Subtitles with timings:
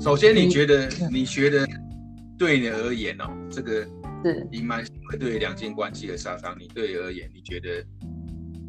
[0.00, 1.66] 首先，你觉得你觉得
[2.38, 3.84] 对你而言哦，这个
[4.24, 7.68] 是隐瞒行为对两性关系的杀伤你，对你而言，你觉得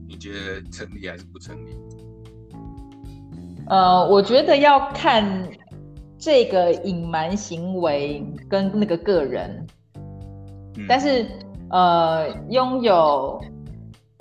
[0.09, 1.69] 你觉得成立还是不成立？
[3.67, 5.49] 呃，我觉得要看
[6.17, 9.65] 这个隐瞒行为跟那个个人，
[10.75, 11.25] 嗯、但是
[11.69, 13.41] 呃，拥有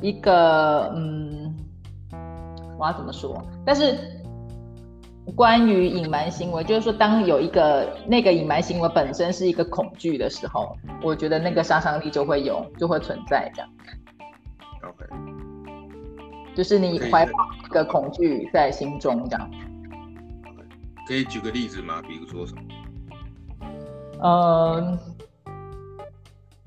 [0.00, 1.52] 一个嗯，
[2.78, 3.44] 我要怎么说？
[3.66, 3.98] 但是
[5.36, 13.70] 关于隐瞒行为，就是说，当有一个那个隐瞒行为本身是一个恐惧的时候，我觉得那个杀伤力就会有，就会存在这样。
[14.82, 15.06] OK。
[16.52, 17.32] 就是你怀抱
[17.64, 19.50] 一个恐惧在心中，这样。
[21.06, 22.02] 可以举个例子吗？
[22.02, 22.62] 比如说什么？
[24.22, 24.98] 嗯，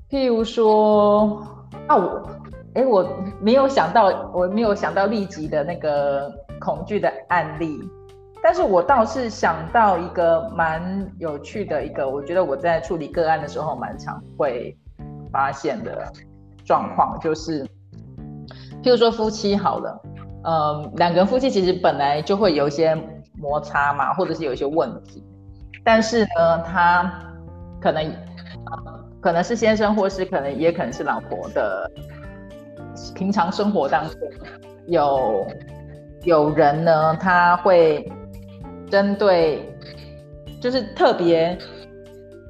[0.08, 1.46] 譬如说，
[1.86, 2.28] 啊，我，
[2.74, 3.06] 哎、欸，我
[3.40, 7.78] 没有想到，我没有想到立即的那个恐惧的案例，
[8.46, 14.76] 但是我倒是想到一个蛮有趣的一个，我觉得我在处理个案的时候蛮常会
[15.32, 16.12] 发现的
[16.62, 17.66] 状况，就是。
[18.82, 20.02] 譬如说夫妻好了，
[20.44, 22.94] 嗯，两个人夫妻其实本来就会有一些
[23.38, 25.24] 摩擦嘛，或者是有一些问题，
[25.82, 27.10] 但是呢，他
[27.80, 28.12] 可能，
[29.22, 31.90] 可能是先生，或是可能也可能是老婆的
[33.14, 34.20] 平常生活当中，
[34.86, 35.46] 有
[36.24, 38.06] 有人呢，他会
[38.94, 39.76] 针对，
[40.60, 41.58] 就是特别，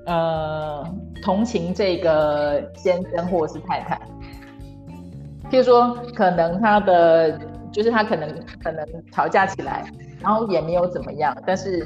[0.05, 0.85] 呃，
[1.23, 3.99] 同情这个先生或是太太。
[5.51, 7.41] 譬如说，可能他的
[7.73, 8.29] 就是他可能
[8.63, 11.83] 可能吵架起来，然后也没有怎么样，但是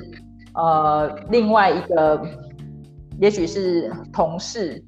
[0.55, 2.20] 呃，另外一个
[3.20, 4.83] 也许是同事，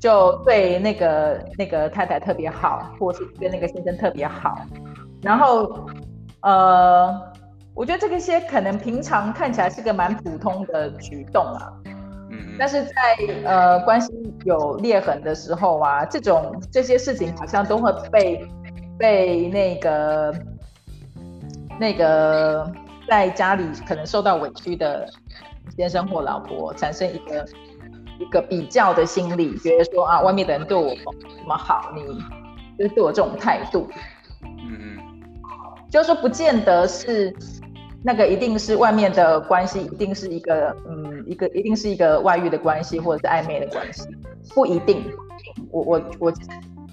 [0.00, 4.64] 就对那个那个太太特别好，或是对那个先生特别好，
[5.20, 5.86] 然后
[6.40, 7.31] 呃，
[7.74, 11.72] 我觉得这个些可能平常看起来是个蛮普通的举动啊。
[12.58, 12.92] 但是在
[13.44, 14.12] 呃关系
[14.44, 18.46] 有裂痕的时候啊，这种这些事情好像都会被
[18.98, 20.34] 被那个
[21.80, 22.70] 那个
[23.08, 25.08] 在家里可能受到委屈的
[25.76, 27.46] 先生或老婆产生一个
[28.18, 32.02] 一个比较的心理，觉得说啊，外面的人对我这么好，你
[32.78, 33.88] 就是对我这种态度，
[34.42, 34.98] 嗯嗯，
[35.92, 37.32] 就是说不见得是。
[38.04, 44.02] 那个一定是外面的关系，一定是一个嗯，一个一定是一个外遇的关系，或者是暧昧的关系，
[44.56, 45.08] 不一定。
[45.70, 46.32] 我我我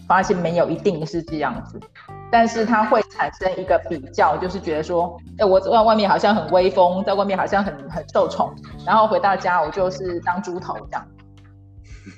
[0.07, 1.79] 发现没有一定是这样子，
[2.31, 8.53] 但是它会产生一个比较，就是觉得说，哎，我在外面好像很威风，在外面好像很很受宠，
[8.85, 11.07] 然后回到家我就是当猪头这样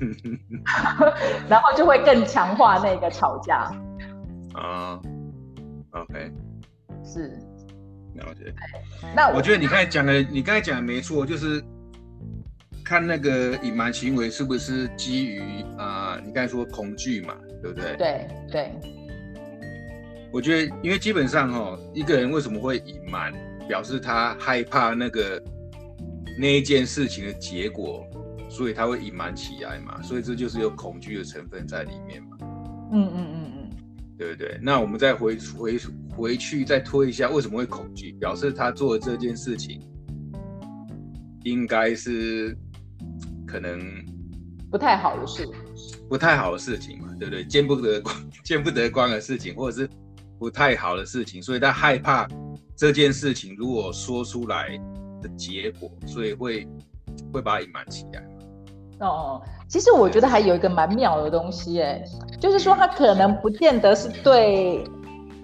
[1.48, 3.72] 然后就会更强化那个吵架。
[4.54, 5.00] 啊、
[5.94, 6.30] uh,，OK，
[7.04, 7.38] 是。
[8.16, 8.54] 了解，
[9.16, 11.64] 那我，我觉得你刚才讲的，你刚才讲的没错，就是
[12.84, 15.40] 看那个隐瞒行为是不是基于
[15.78, 17.96] 啊、呃，你刚才说恐惧嘛，对不对？
[17.98, 18.72] 对对。
[20.30, 23.34] 我觉得，因为基本上哦，一个人为什么会隐瞒，
[23.66, 25.42] 表示他害怕那个
[26.38, 28.06] 那一件事情的结果，
[28.50, 32.38] 所以他会隐瞒起来嘛，所以这就是有恐惧的成分在里面嘛。
[32.92, 33.70] 嗯嗯嗯嗯，
[34.18, 34.60] 对不对？
[34.62, 35.80] 那我们再回回。
[36.16, 38.12] 回去再推一下，为什么会恐惧？
[38.14, 39.82] 表示他做的这件事情，
[41.44, 42.56] 应该是
[43.48, 43.80] 可能
[44.70, 45.48] 不太好的事，
[46.10, 47.44] 不太好的事情嘛，对不对？
[47.46, 49.90] 见不得光、 见不得光的事情，或者是
[50.38, 52.28] 不太好的事情，所以他害怕
[52.76, 54.78] 这件事情如果说出来
[55.22, 56.68] 的结果，所以会
[57.34, 58.24] 会把它隐瞒起来。
[59.00, 62.04] 哦，其实我觉得还有一个蛮妙的东西，哎，
[62.40, 64.84] 就是说他可能不见得是对。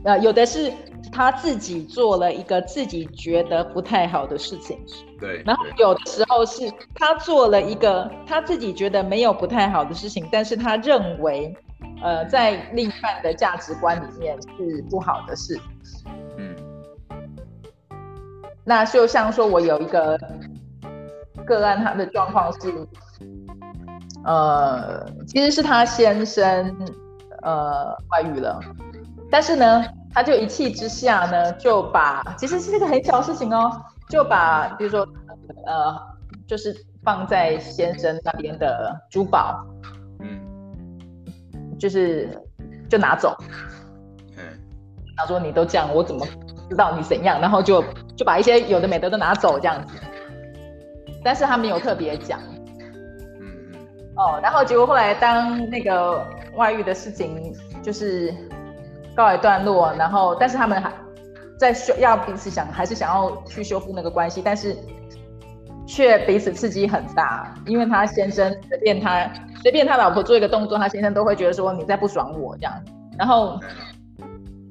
[0.04, 0.72] 呃，有的是
[1.12, 4.80] 他自己做了一个自己觉得不太好的事情，
[5.20, 5.42] 对。
[5.46, 11.54] 然后有的时候是他做了一个他自己觉得没有不太好的事情，但是他认为，
[12.02, 15.60] 呃，在另一半的价值观里面是不好的事。
[16.38, 16.56] 嗯。
[18.64, 20.18] 那就像说，我有一个
[21.46, 22.88] 个案，他的状况是，
[24.24, 26.76] 呃，其实是他先生，
[27.42, 28.60] 呃，外遇了。
[29.30, 33.70] 但是呢，他就一气之下呢，就把其实是一个很小的事情哦，
[34.10, 35.06] 就把比如说
[35.66, 35.96] 呃，
[36.48, 39.66] 就是放在先生那边的珠宝，
[40.22, 40.40] 嗯，
[41.78, 42.42] 就是
[42.90, 43.36] 就拿走，
[44.38, 44.44] 嗯，
[45.18, 46.26] 他说你都这样，我怎么
[46.70, 47.42] 知道你怎样？
[47.42, 47.84] 然后就
[48.16, 49.96] 就把一些有的没的都拿走这样子，
[51.22, 52.40] 但是他没有特别讲，
[53.42, 53.76] 嗯嗯，
[54.16, 56.26] 哦，然后结果后来当那个
[56.56, 57.54] 外遇的事情
[57.84, 58.34] 就是。
[59.18, 60.94] 告一段落，然后，但是他们还
[61.58, 64.44] 在修，要彼此想，还是想要去修复那个关系。
[64.46, 64.78] 但是，
[65.88, 69.28] 却彼此刺激很大，因为他先生随便他
[69.64, 72.74] 随便他老婆做一个动作，他先生都会觉得说你在不爽我这样，
[73.18, 73.60] 然后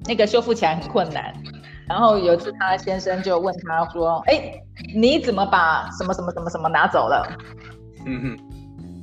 [0.05, 1.35] 那个修复起来很困难。
[1.89, 4.53] 然后有一次他先生就问他说：“哎，
[4.95, 7.27] 你怎么把什么什么什么什么拿走了？
[8.05, 8.39] 嗯哼，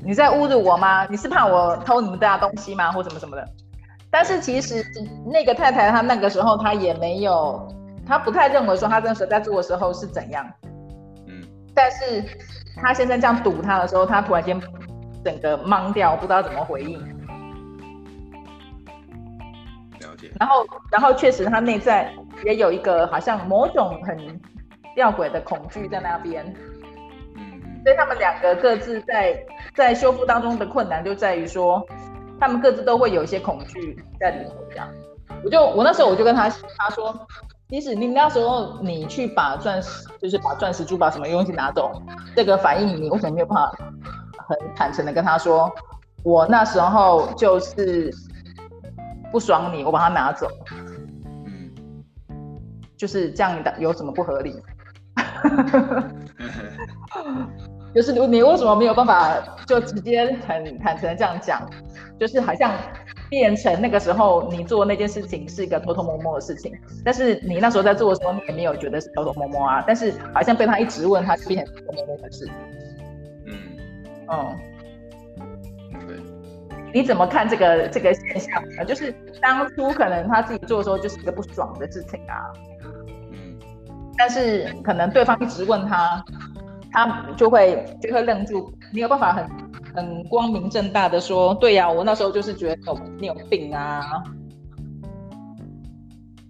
[0.06, 1.06] 你在侮辱我吗？
[1.08, 2.92] 你是怕我偷你们家东西吗？
[2.94, 3.46] 或什么什么的？”
[4.14, 4.86] 但是其实
[5.26, 7.68] 那个太太她那个时候她也没有，
[8.06, 10.48] 她不太认为说她那时候在做的时候是怎样。
[11.28, 11.42] 嗯
[11.74, 12.24] 但是
[12.76, 14.62] 她先生这样堵她的时候，她突然间
[15.26, 17.00] 整个懵掉，不知道怎么回应。
[20.00, 20.32] 了解。
[20.40, 22.14] 然后，然后确实她内在
[22.46, 24.16] 也有一个好像某种很
[24.94, 26.46] 吊诡的恐惧在那边。
[27.36, 27.60] 嗯。
[27.84, 29.44] 所以他们两个各自在
[29.74, 31.84] 在修复当中的困难就在于说，
[32.40, 34.56] 他们各自都会有一些恐惧在里头。
[34.70, 34.88] 这样，
[35.44, 37.28] 我就我那时候我就跟他他说。
[37.70, 41.92] 即使你那时候你去把钻石，就是把钻石珠宝什么东西拿走，
[42.36, 43.76] 这个反应你为什么没有办法
[44.48, 45.74] 很坦诚的跟他说，
[46.22, 48.14] 我那时候就是
[49.32, 50.48] 不爽你，我把它拿走，
[51.48, 51.72] 嗯，
[52.96, 54.62] 就是这样的，有什么不合理？
[57.94, 61.70] 就是你为什么没有办法就直接很坦诚的这样讲？
[62.20, 62.72] 就是好像
[63.30, 66.72] 变成那个时候你做那件事情是一个偷偷摸摸的事情，
[67.04, 72.54] 但是你那时候在做的时候你也没有觉得是偷偷摸摸啊，但是好像被他一直问，他就变成偷偷摸摸的事情。
[73.48, 73.54] 嗯，
[74.28, 74.56] 哦，
[76.08, 76.18] 对，
[76.94, 78.84] 你怎么看这个这个现象啊？
[78.84, 79.12] 就是
[79.42, 82.38] 当初可能他自己做的时候就是一个不爽的事情啊，
[83.32, 83.60] 嗯，
[84.18, 86.24] 但是可能对方一直问他。
[86.94, 89.50] 他就会就会愣住，你有办法很
[89.96, 94.24] 很光明正大的说，对呀、啊，我那时候就是觉得有你有病啊，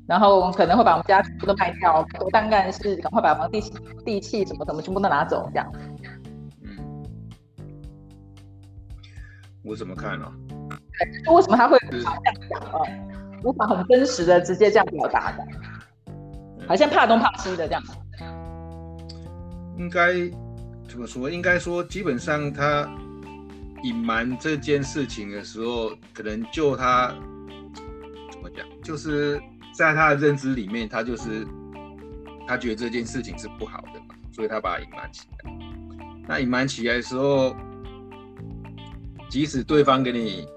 [0.06, 3.62] 然后可能会把我们家全部都卖掉，我大概是赶快把房地
[4.06, 5.72] 地契什么什么全部都拿走这样。
[6.62, 7.04] 嗯，
[9.64, 10.76] 我怎么看呢、啊？
[11.00, 12.14] 对，为什么他会这样
[12.50, 12.82] 讲啊？
[13.46, 15.46] 无法很真实的直接这样表达的，
[16.68, 17.82] 好像怕东怕西的这样。
[19.78, 20.14] 应该
[20.88, 21.30] 怎么说？
[21.30, 22.88] 应该说，基本上他
[23.84, 27.08] 隐瞒这件事情的时候，可能就他
[28.32, 29.42] 怎么讲，就是
[29.76, 31.46] 在他的认知里面，他就是
[32.48, 35.52] 他觉得这件事情是不好的嘛，所以他把它隐瞒起来。
[36.28, 37.56] 那隐瞒起来的时候，
[39.30, 40.48] 即使对方给你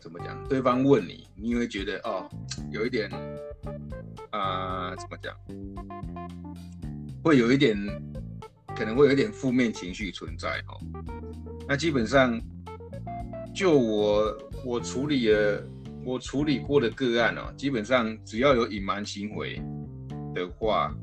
[0.00, 2.28] 怎么讲，对方问你，你会觉得哦，
[2.70, 3.10] 有一点
[4.30, 5.34] 啊、怎么讲，
[7.22, 7.76] 会有一点。
[8.78, 10.78] 可能会有点负面情绪存在哦，
[11.66, 12.40] 那基本上
[13.52, 15.66] 就我我处理的
[16.04, 19.60] 我处理过的个案哦，基本上只要有隐瞒行为
[20.32, 20.94] 的话，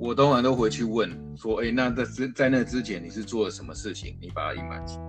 [0.00, 2.04] 我通常都回去问说，哎，那在
[2.34, 4.18] 在那之前你是做了什么事情？
[4.20, 5.04] 你把它隐瞒起来。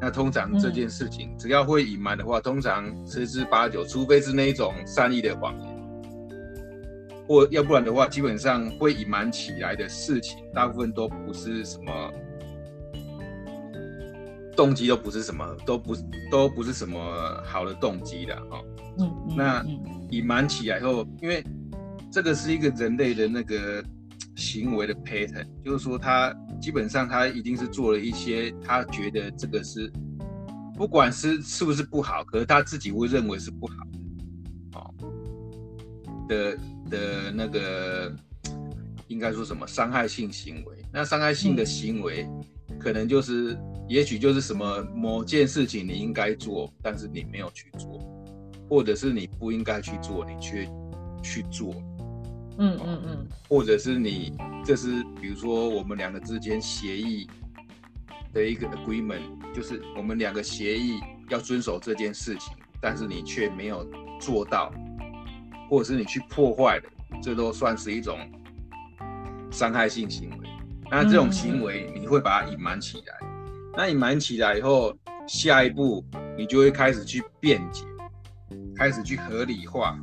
[0.00, 5.75] 那通常这件事情只要会隐瞒的话，通常十之八九，除非是那一种善意的谎言。
[7.28, 12.12] 或要不然的话，基本上会隐瞒起来的事情，大部分都不是什么
[14.56, 15.96] 动机，都不是什么，都不
[16.30, 16.98] 都不是什么
[17.44, 18.62] 好的动机的哈。
[18.98, 19.64] 嗯，那
[20.10, 21.44] 隐瞒起来后，因为
[22.12, 23.84] 这个是一个人类的那个
[24.36, 29.92] 行为的 pattern，就是说他基本上他一定是做了一些他觉得这个是，
[30.74, 33.74] 不管是是不是不好，可是他自己会认为是不好
[34.68, 34.94] 的，哦
[36.28, 36.58] 的。
[36.88, 38.14] 的那个
[39.08, 40.76] 应该说什么伤害性行为？
[40.92, 42.26] 那伤害性的行为，
[42.78, 48.00] 可能就是，嗯、也许就是什么某件事情你应该做，但是你没有去做，
[48.68, 50.68] 或者是你不应该去做，你却
[51.22, 51.74] 去做。
[52.58, 54.32] 嗯嗯嗯，或者是你
[54.64, 57.28] 这是比如说我们两个之间协议
[58.32, 59.20] 的一个 agreement，
[59.54, 63.86] 就是我们两个协议要遵守这件事情，但是你却没有
[64.18, 64.72] 做到。
[65.68, 66.88] 或者是你去破坏的，
[67.22, 68.18] 这都算是一种
[69.50, 70.48] 伤害性行为。
[70.90, 73.28] 那这种行为你会把它隐瞒起来，
[73.76, 74.96] 那隐瞒起来以后，
[75.26, 76.04] 下一步
[76.38, 77.84] 你就会开始去辩解，
[78.76, 79.98] 开始去合理化。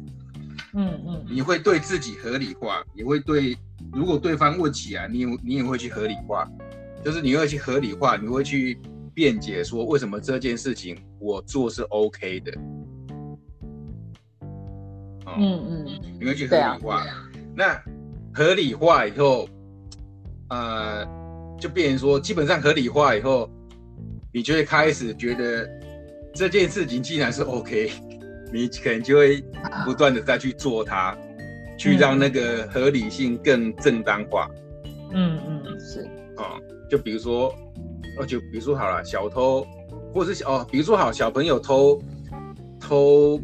[0.76, 3.56] 嗯嗯，你会对自己合理化，也会对
[3.94, 6.50] 如果对方问起来，你也你也会去合理化，
[7.04, 8.82] 就是你会去合理化，你会去
[9.14, 12.52] 辩解说为什么这件事情我做是 OK 的。
[15.40, 15.86] 嗯嗯，
[16.20, 17.06] 你会去合理化，啊、
[17.56, 17.82] 那
[18.34, 19.48] 合理化以后，
[20.50, 21.06] 呃，
[21.60, 23.50] 就变成说，基本上合理化以后，
[24.34, 25.70] 你就会开始觉得
[26.34, 27.92] 这件事情既然是 OK，
[28.54, 29.44] 你可能就会
[29.86, 31.16] 不断的再去做它，
[31.78, 34.50] 去让那个合理性更正当化。
[35.12, 35.80] 嗯嗯。
[35.80, 36.02] 是。
[36.38, 36.60] 哦，
[36.90, 37.54] 就比如说，
[38.20, 39.66] 哦就比如说好了，小偷，
[40.14, 42.02] 或者是哦，比如说好小朋友偷
[42.80, 43.40] 偷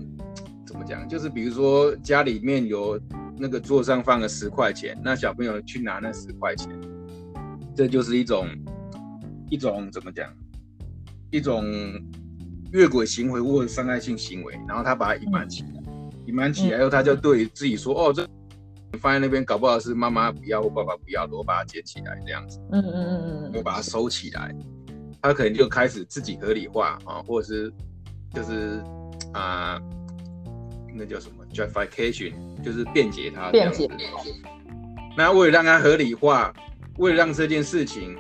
[0.89, 1.08] 讲？
[1.08, 3.00] 就是比如说家里面有
[3.38, 6.69] 那个桌上放了十块钱，那小朋友去拿那十块钱，
[7.75, 8.48] 这就是一种
[9.50, 10.27] 一种怎么讲？
[11.31, 11.63] 一种
[12.72, 15.69] 越轨行为或者伤害性行为，然后他把它隐瞒起来，
[16.25, 18.27] 隐瞒起来后，他就对自己说：“哦，这
[19.00, 24.53] 放在那边，搞不好是妈妈不要或爸爸不要的，我把它捡起来这样子。”嗯嗯嗯嗯，我把它收起来，
[25.22, 27.72] 他可能就开始自己合理化啊，或者是
[28.34, 28.84] 就是
[29.34, 29.79] 啊，
[30.96, 33.88] 那叫什么 justification，就是辩解他辩解。
[35.17, 36.53] 那为了让他合理化，
[36.98, 38.17] 为了让这件事情。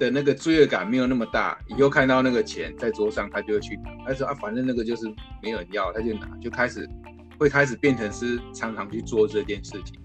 [0.00, 3.90] 的那个罪恶感没有那么大，以后看到那个钱在桌上，他就会去拿。
[4.06, 6.88] 他说啊，反正那个就是没有人要，他就拿，就开始
[7.36, 10.00] 会开始变成是常常去做这件事情。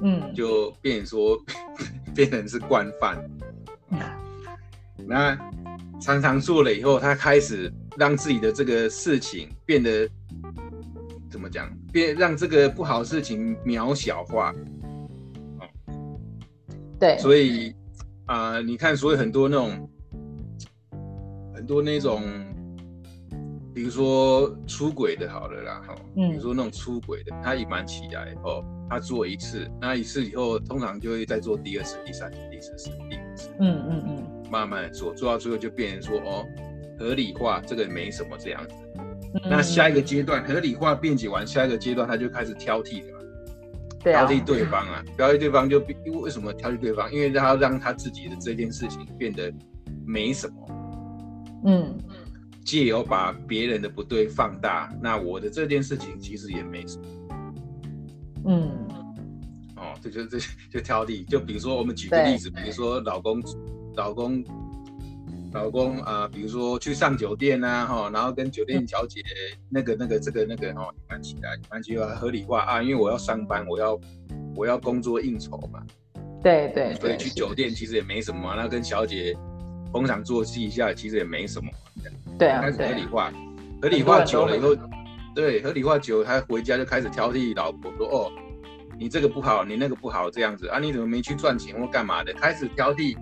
[0.00, 1.38] 嗯，就变成说
[2.16, 3.22] 变成是惯犯。
[5.06, 5.38] 那
[6.00, 10.08] 常常做了以后，他开始让自己的这个事情变得
[11.30, 11.70] 怎么讲？
[11.92, 14.54] 变让这个不好的事情渺小化。
[16.98, 17.74] 对，所以
[18.26, 19.90] 啊、呃，你看，所以很多那种，
[21.54, 22.22] 很多那种，
[23.72, 36.44] 比如说出轨的，好了啦，哈、嗯，比如说那种出轨的，他隐瞒起来哦，他做一次，那一次以后，通常就会再做第二次、第三次、第四次、第五次，嗯嗯嗯，慢慢的做，做到最后就变成说哦，
[37.00, 38.74] 合理化这个没什么这样子，
[39.34, 43.18] 嗯、那下一个阶段合理化辩解完，下一个阶段他就开始挑剔了。
[44.00, 47.10] 挑剔对方啊，挑剔对方就因为为什么挑剔对方？
[47.10, 49.50] 因为他要让他自己的这件事情变得
[50.06, 50.68] 没什么，
[51.64, 51.98] 嗯，
[52.64, 57.04] 借由把别人的不对放大，那我的这件事情其实也没什么，
[58.46, 58.88] 嗯，
[59.76, 60.38] 哦，这就这
[60.70, 63.42] 就挑剔，就比如说我们举个例子，比如说老公，
[63.96, 64.44] 老公。
[65.52, 69.20] 老公啊、呃，比如说去上酒店啊，哈，然后跟酒店小姐
[69.68, 74.00] 那个、那个、这个、那个哈，隐瞒起来，隐瞒起来合理化啊，因为我要上班，我要
[74.54, 75.82] 我要工作应酬嘛。
[76.42, 79.36] 对对，所以去酒店其实也没什么嘛，那跟小姐
[79.92, 81.68] 逢场作戏一下，其实也没什么。
[82.38, 83.32] 对啊，开始合理化，
[83.82, 84.76] 合理化久了以后，
[85.34, 88.32] 对，合理化久了，他回家就开始挑剔老婆说：“哦，
[88.98, 93.16] 你这个不好，你那个不好，这样子啊，你怎么没去赚钱或干嘛的？”开始挑剔。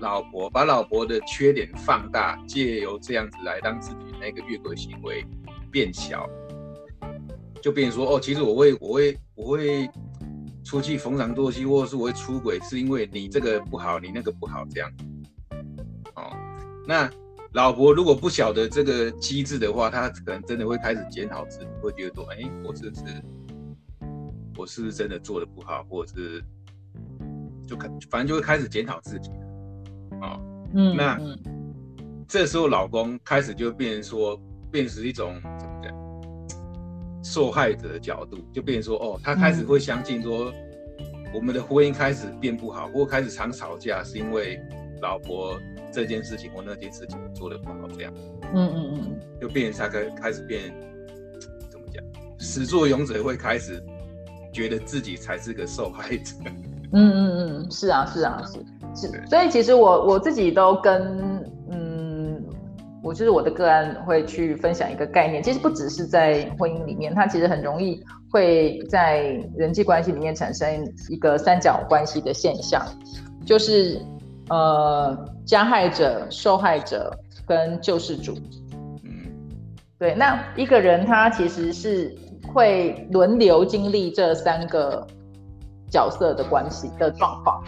[0.00, 5.24] 老婆把老婆的缺点放大，借由这样子来让自己那个越轨行为
[5.70, 6.28] 变小，
[7.62, 9.88] 就变成说哦，其实我会我会我会
[10.64, 14.90] 出去逢场作戏，或者是我会出轨，是因为你这个不好，你那个不好这样。
[16.14, 16.34] 哦，
[16.86, 17.10] 那
[17.52, 23.02] 老婆如果不晓得这个机制的话，她可能真的会开始检讨自己，会觉得说，哎、我是不是
[24.56, 26.42] 我是不是真的做的不好，或者是
[27.66, 29.30] 就开反正就会开始检讨自己。
[30.20, 30.40] 哦，
[30.74, 31.18] 嗯，那
[32.28, 35.92] 这时候老公开始就变成说，变成一种怎么讲，
[37.24, 40.52] 受害者的角度，就变成说，哦，他开始会相信说，
[41.34, 44.60] 我们的婚姻开始变不好，或开始常吵架，是因为
[45.02, 45.58] 老婆
[45.92, 48.12] 这件事情或那件事情做的不好，这样，
[48.54, 50.72] 嗯嗯嗯，就变成他开开始变，
[51.68, 52.04] 怎么讲，
[52.38, 53.82] 始作俑者会开始
[54.52, 56.34] 觉得自己才是个受害者。
[56.92, 58.58] 嗯嗯嗯，是啊是啊是。
[58.94, 62.42] 是，所以其实我我自己都跟嗯，
[63.02, 69.22] 我就是我的个案会去分享一个概念，其实不只是在婚姻里面，它其实很容易会在
[69.56, 70.68] 人际关系里面产生
[71.08, 72.84] 一个三角关系的现象，
[73.46, 74.00] 就是
[74.48, 75.16] 呃
[75.46, 77.16] 加害者、受害者
[77.46, 78.34] 跟救世主。
[79.04, 79.10] 嗯，
[79.98, 82.14] 对，那一个人他其实是
[82.52, 85.06] 会轮流经历这三个
[85.88, 87.62] 角色的关系的状况。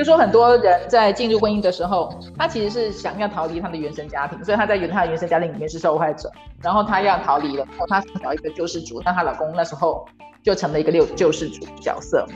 [0.00, 10.08] 就说很多人在进入婚姻的时候，他其实是想要逃离他的原生家庭，所以他在原他的原生家庭里面是受害者，然后他要逃离了，然后他想找一个救世主，那她老公那时候
[10.42, 12.26] 就成了一个六救世主角色。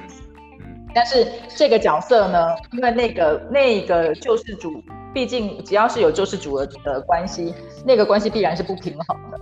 [0.95, 4.71] 但是这个角色呢，因为那个那个救世主，
[5.15, 7.55] 毕竟只要是有救世主的的关系，
[7.87, 9.41] 那个关系必然是不平衡的。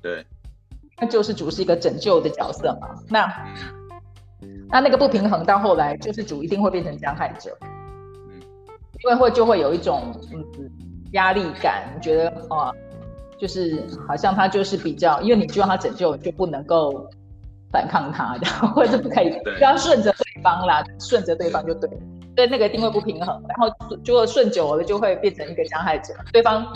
[0.00, 0.24] 对，
[1.00, 3.28] 那救世主是一个拯救的角色嘛，那。
[4.68, 8.40] 那那个不平衡到后来，救世主一定会变成加害者，嗯，
[9.04, 10.44] 因为会就会有一种嗯
[11.12, 12.72] 压力感，觉得啊，
[13.38, 17.08] 就是好像他就是比较，因为你希望他拯救，就不能够
[17.70, 21.88] 反抗他，然后或者不可以，就要顺着对方啦，顺着对方就对，
[22.34, 26.66] 所以那个一定会不平衡，然后就会顺久了就会变成一个加害者，对方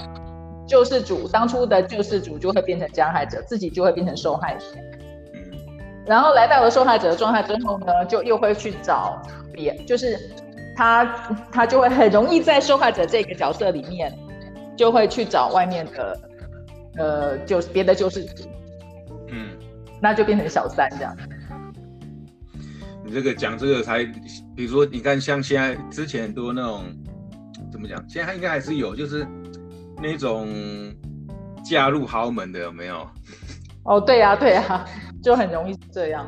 [0.66, 4.64] 救世主当初的救世主就会变成加害者，自己就会变成受害者。
[6.06, 9.20] 然后来到了受害者的状态之后呢，就又会去找
[9.52, 10.18] 别，就是
[10.76, 11.04] 他
[11.52, 14.12] 他就会很容易在受害者这个角色里面，
[14.76, 16.20] 就会去找外面的
[16.96, 18.44] 呃，就别的救世主，
[19.28, 19.50] 嗯，
[20.00, 21.16] 那就变成小三这样。
[23.04, 24.04] 你这个讲这个才，
[24.56, 26.84] 比如说你看像现在之前很多那种
[27.70, 29.26] 怎么讲，现在应该还是有，就是
[30.02, 30.48] 那种
[31.64, 33.06] 嫁入豪门的有没有？
[33.84, 34.86] 哦，对呀、啊，对呀、啊。
[35.22, 36.26] 就很容易这样，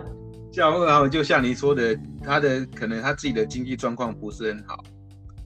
[0.53, 4.85] 像然后就像你说的，他的可能他自己的经济状况不是很好，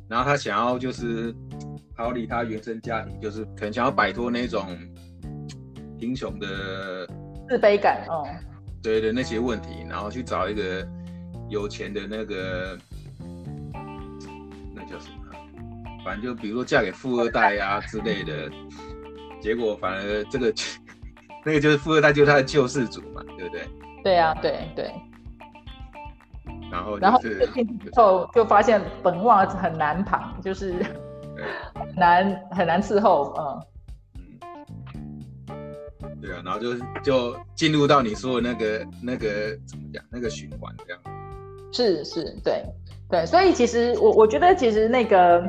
[0.09, 1.35] 然后他想要就是
[1.97, 4.77] 逃离他原生家庭，就是可能想要摆脱那种
[5.99, 7.07] 贫穷的
[7.49, 8.27] 自卑感，哦，
[8.83, 10.87] 对的那些问题，然后去找一个
[11.49, 12.77] 有钱的那个
[14.75, 15.17] 那叫什么？
[16.05, 18.51] 反正就比如说嫁给富二代啊之类的，
[19.41, 20.53] 结果反而这个。
[21.47, 23.69] 那个就是富二代，就是他的救世主嘛，对不对？
[24.03, 24.91] 对啊，对对。
[26.73, 30.75] 然后、就是，然后之后就发现本袜子很难旁，就是
[31.73, 33.63] 很难很难伺候，嗯。
[35.51, 36.21] 嗯。
[36.21, 36.75] 对啊，然后就
[37.05, 41.01] 就进入到你说的那个那个怎么讲那个循环这样。
[41.73, 42.65] 是是，对
[43.09, 45.49] 对，所以其实我我觉得其实那个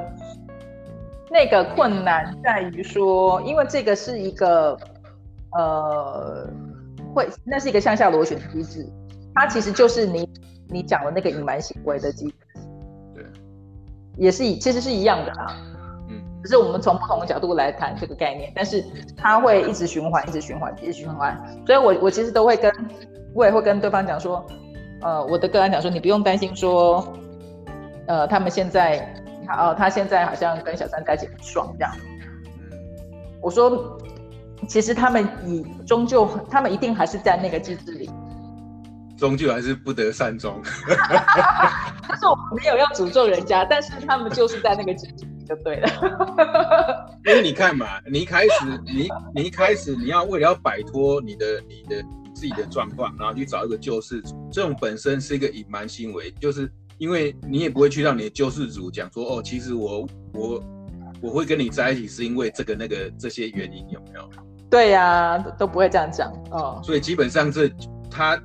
[1.32, 4.78] 那个困难在于说，因为这个是一个。
[5.54, 6.46] 呃，
[7.16, 8.86] 会，那是一个向下螺旋机制，
[9.34, 10.30] 它其实就是你
[10.68, 12.36] 你讲的那个隐瞒行为的机制，
[13.16, 13.24] 对，
[14.18, 15.56] 也是一，其实是一样的啊，
[16.10, 18.84] 嗯，只是我们从不同的角度来谈这个概念，但是
[19.16, 22.72] 它会一直循环，一直循环，一直循环，所以我我其实都会跟，
[23.34, 24.46] 我也会跟对方讲说，
[25.02, 27.08] 呃，我的个案讲说，你不用担心说，
[28.08, 29.16] 呃，他们现在，
[29.48, 31.92] 哦，他现在好像跟小三在一起很爽这样，
[33.42, 33.98] 我说。
[34.68, 38.10] 其实他们以终究，他们一定还是在那个机制里，
[39.18, 40.62] 终究还是不得善终。
[42.08, 45.90] 但是我没有要诅咒人家，但是他们就是在那个机制里就对了。
[47.26, 60.64] 因为你看嘛，你一开始，你你一开始你要为了要摆脱你的你的你自己的状况，然后去找一个救世主，这种本身是一个隐瞒行为，就是因为你也不会去让你的救世主讲说，哦，其实我我
[61.22, 64.30] 我会跟你在一起是因为这个那个这些原因，有没有？
[64.70, 66.82] 对呀、啊，都不会这样讲哦。
[66.84, 67.70] 所以基本上这
[68.10, 68.42] 他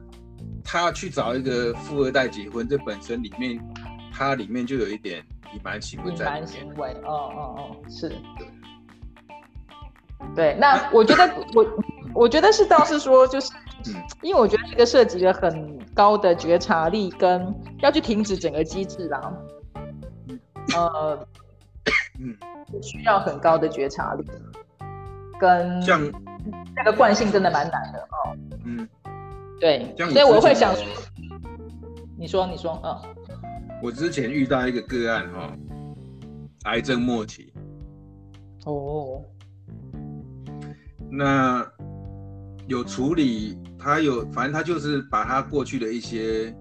[0.64, 3.60] 他去找一个富二代结婚，这本身里面
[4.12, 6.36] 他里面就有一点隐瞒行为在里面。
[6.36, 8.08] 隐瞒行为，哦哦哦，是。
[8.08, 8.46] 对。
[10.36, 11.66] 对，那我觉得我
[12.14, 13.50] 我觉得是倒是说，就是、
[13.88, 19.32] 嗯、因为我觉得这个涉及了很高的觉察力，跟要去停止整个机制啦。
[20.76, 21.26] 呃，
[22.20, 22.36] 嗯，
[22.80, 24.24] 需要很高的觉察力。
[25.42, 26.00] 跟像
[26.76, 28.36] 那个惯性真的蛮难的哦。
[28.64, 28.88] 嗯，
[29.58, 30.84] 对，所以我会想说，
[32.16, 32.96] 你说，你说，嗯，
[33.82, 35.50] 我之前遇到一个个案哈、哦，
[36.66, 37.52] 癌症末期。
[38.66, 39.20] 哦。
[41.10, 41.68] 那
[42.68, 46.54] 有处理，他有，反正他就是把他过去的一些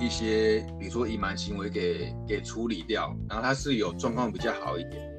[0.00, 5.13] 一些，比如说隐瞒行为给给处理掉，然后他是有状况比较好一点。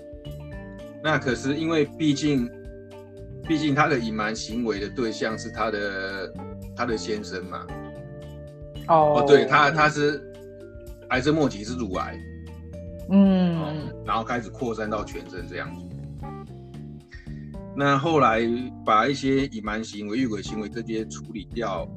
[1.05, 2.49] 那可是因为毕竟，
[3.47, 6.33] 毕竟他的隐瞒行为的对象是他的
[6.75, 7.67] 他的先生嘛。
[8.87, 10.19] 哦，哦，对他他是
[11.09, 12.19] 癌症末期是乳癌，
[13.11, 15.85] 嗯、哦，然后开始扩散到全身这样子。
[17.77, 18.41] 那后来
[18.83, 21.87] 把一些隐瞒行为、越轨行为这些处理掉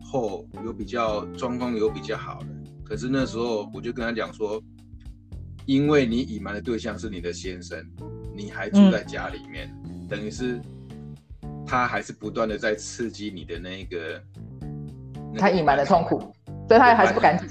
[0.00, 2.46] 后，有比较状况有比较好的。
[2.84, 4.62] 可是那时候我就跟他讲说。
[5.64, 7.78] 因为你隐瞒的对象是你的先生，
[8.42, 10.60] 你还住在家里面，嗯、等于是
[11.64, 14.20] 他还是不断的在刺激你的那个，
[15.38, 16.18] 他隐瞒的痛苦，
[16.66, 17.46] 所以他还是不敢讲。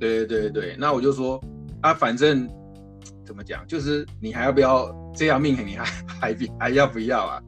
[0.00, 1.38] 对对对对，那我就说
[1.82, 2.48] 啊，反正
[3.22, 7.42] 怎么讲，就是你还要不要这条命，你还 还还要不要啊？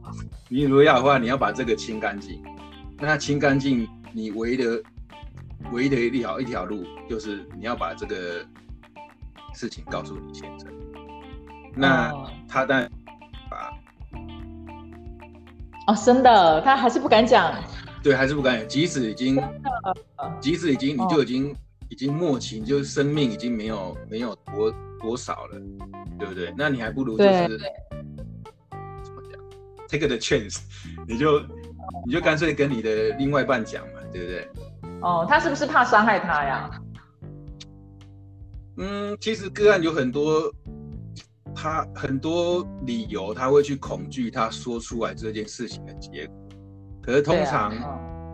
[0.47, 2.43] 你如果要的话，你要把这个清干净。
[2.97, 4.83] 那他清干净，你唯一的
[5.71, 8.45] 唯一的一条一条路，就是你要把这个。
[9.57, 10.67] 事情告诉你先生，
[11.75, 12.11] 那
[12.47, 12.89] 他当然
[13.49, 13.71] 把
[15.87, 17.53] 哦，真的，他还是不敢讲，
[18.01, 19.37] 对，还是不敢讲，即使已经，
[20.39, 21.55] 即使已经，你就已经
[21.89, 25.59] 已经末期，就生命已经没有没有多多少了，
[26.17, 26.53] 对不对？
[26.57, 27.47] 那你还不如就是
[29.03, 29.39] 怎么讲
[29.87, 30.59] ，take the chance，
[31.07, 31.39] 你就
[32.05, 34.49] 你就干脆跟你的另外一半讲嘛，对不对？
[35.01, 36.69] 哦，他是不是怕伤害他呀？
[38.77, 40.51] 嗯，其实个案有很多，
[41.55, 46.35] 他很多理由，他会去恐惧他说出来这件事情的结果，
[47.01, 47.73] 可是通常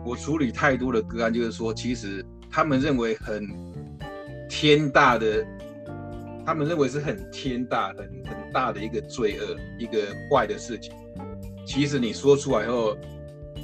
[0.04, 3.48] 我处理太多的个案，就是说，其实他们认为很
[4.50, 5.46] 天大的，
[6.44, 10.92] 他们认为是很天大、很很大的一个罪恶、一个坏的事情。
[11.64, 12.96] 其实你说出来后，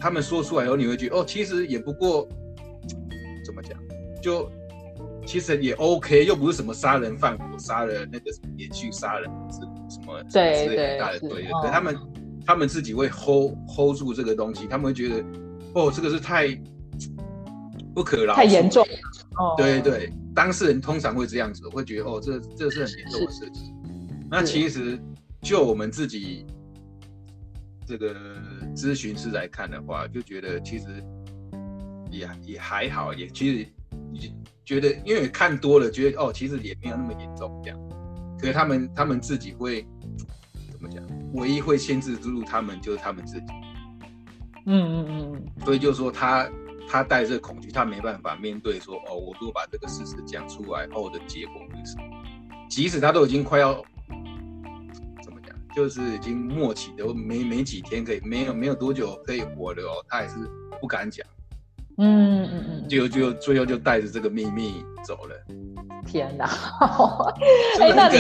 [0.01, 2.29] 他们说出来后，你会觉得哦，其实也不过
[3.45, 3.77] 怎么讲，
[4.23, 4.49] 就
[5.29, 9.61] 其实也 OK，又不是什么杀人放火、杀了那个什么连续杀人是
[9.95, 11.61] 什么之类的大的罪恶。
[11.61, 11.97] 可他们
[12.47, 15.23] 他们自己会 hold hold 住这个东西，他们会觉得
[15.75, 16.49] 哦，这个是太
[17.95, 18.83] 不可饶，太严重。
[19.37, 23.75] 哦，对对，当事人通常会这样子，会觉得哦，这这是很严重的事情。
[24.31, 24.99] 那其实
[25.43, 26.47] 就我们自己。
[27.87, 28.15] 这个
[28.77, 31.03] 咨询师来看的话，就觉得其实
[32.11, 33.67] 也也还好，也其实
[34.13, 34.35] 你
[34.69, 37.79] 觉得，因为看多了，觉得哦，其实也没有那么严重这样。
[38.39, 39.81] 可是他们他们自己会
[40.71, 41.03] 怎么讲？
[41.33, 43.47] 唯一会限制住他们就是他们自己。
[44.67, 45.65] 嗯嗯嗯嗯。
[45.65, 46.47] 所以就是说他
[46.87, 52.05] 他带着恐惧，他没办法面对说哦，我如果把这个事实讲出来后的结果是什么？
[52.69, 53.83] 即使他都已经快要
[55.25, 55.57] 怎么讲。
[55.75, 60.35] 就是已经末期都，没没几天可以，没有没有多久可以活的哦，他还是
[60.79, 61.27] 不敢讲。
[61.99, 65.35] 嗯嗯嗯，就就最后就带着这个秘密走了。
[66.07, 66.47] 天哪！
[67.81, 68.17] 哎、欸，那你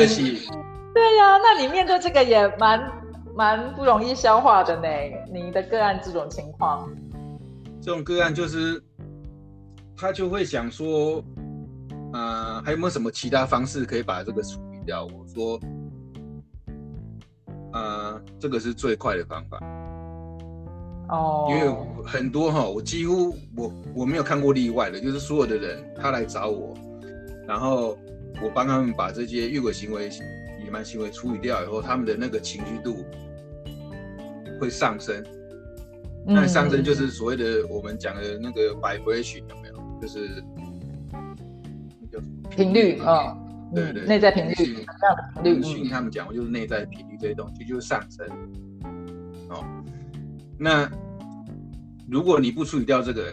[0.95, 2.93] 对呀、啊，那你面对这个也蛮
[3.35, 4.89] 蛮不容易消化的呢。
[5.33, 6.89] 你的个案这种情况，
[7.81, 8.83] 这种个案就是
[9.97, 11.25] 他就会想说，
[12.13, 15.05] 呃，还有没有什么其他方式可以把这个处理掉？
[15.05, 15.59] 我说。
[17.71, 19.61] 呃，这个是最快的方法
[21.09, 21.51] 哦，oh.
[21.51, 26.75] 因为很多哈，我几乎我我没有看过例外的，就是所有的人他来找我，
[27.47, 27.99] 然后
[28.43, 30.09] 我帮他们把这些越轨行为、
[30.65, 33.05] 野蛮行为处理掉以后，他们的那个情绪度
[34.61, 35.25] 会上升。
[36.27, 40.01] 嗯、那上升就是所谓的我们讲的那个 vibration 有没有？
[40.01, 40.43] 就是
[42.51, 43.13] 频率啊。
[43.13, 43.45] 哦
[43.75, 48.27] 对对，内在频率，这样的频率，讯他们讲，就是内在频率这些东西就是上升。
[49.51, 49.63] 哦，
[50.59, 50.91] 那
[52.11, 53.33] 如果你不处理掉这个，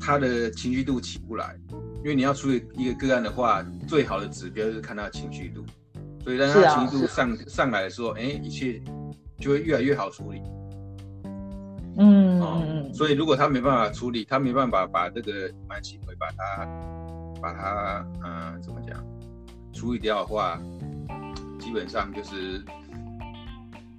[0.00, 1.56] 他的情绪度起不来，
[1.98, 5.64] 因为你要处理一个个案的话，最好的指标就是看他的情绪度。
[6.24, 8.82] 所以当他情绪度上、啊、上来的时候，哎，一切
[9.38, 10.40] 就会越来越好处理。
[11.98, 16.66] 嗯哦，所以如果他没办法处理，他没办法把这个蛮行为把它
[17.40, 19.04] 把它嗯、呃、怎么讲？
[19.72, 20.60] 处理掉的话，
[21.58, 22.64] 基本上就是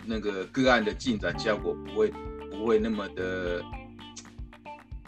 [0.05, 2.11] 那个个案的进展效果不会
[2.57, 3.61] 不会那么的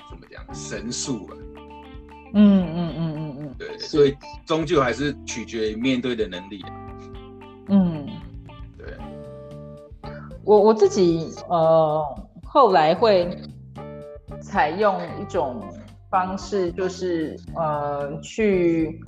[0.10, 1.38] 怎么讲神速了。
[2.34, 6.64] 嗯嗯嗯嗯嗯，对，所以终究还是取决于面对的能力。
[7.70, 8.06] 嗯，
[8.78, 8.94] 对。
[10.44, 12.04] 我我自己呃
[12.44, 13.36] 后来会
[14.42, 15.62] 采用一种
[16.10, 19.02] 方式，就是呃去。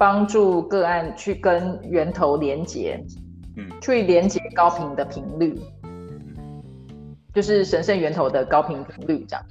[0.00, 3.04] 帮助个案去跟源头连接，
[3.56, 5.77] 嗯，去连接高频的频率，嗯，
[7.34, 9.44] 就是神圣源头的高频频率，这样，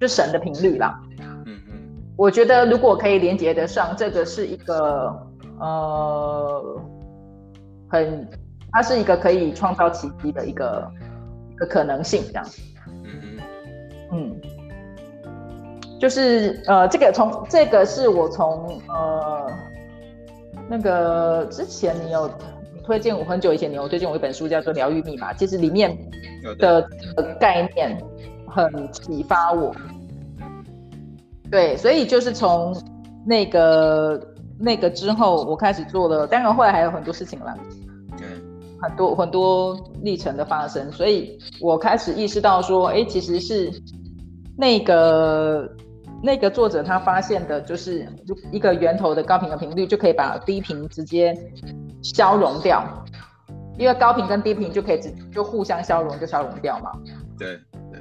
[0.00, 1.00] 就神的频率啦。
[1.18, 1.72] 嗯嗯，
[2.16, 5.14] 我觉得如果可以连接得上，这个是一个
[5.58, 6.80] 呃，
[7.88, 8.28] 很，
[8.70, 10.90] 它是一个可以创造奇迹的一个
[11.50, 12.44] 一个可能性，这样。
[13.04, 13.38] 嗯
[14.12, 14.40] 嗯，
[16.00, 19.50] 就是呃，这个从这个是我从呃。
[20.68, 22.30] 那个之前你有
[22.82, 25.98] 推荐我，很久以前你有推荐我一本书，叫做《疗愈密码》，其实里面
[26.58, 26.88] 的
[27.40, 27.98] 概念
[28.46, 29.74] 很启发我。
[31.50, 32.76] 对，所以就是从
[33.26, 34.20] 那个
[34.58, 36.26] 那个之后，我开始做了。
[36.26, 37.56] 当然后来还有很多事情了，
[38.80, 43.70] 很多很多历程的发生，所以我开始意识到说，哎，其实是
[44.56, 45.68] 那个。
[46.24, 48.06] 那个作者他发现的就是
[48.52, 51.36] 一个源头的高频的频率，就可以把低频直接
[52.00, 52.80] 消融掉，
[53.78, 56.92] 因为高频跟低频就可以直就互相消融，就消融掉嘛。
[57.38, 57.58] 对
[57.90, 58.00] 对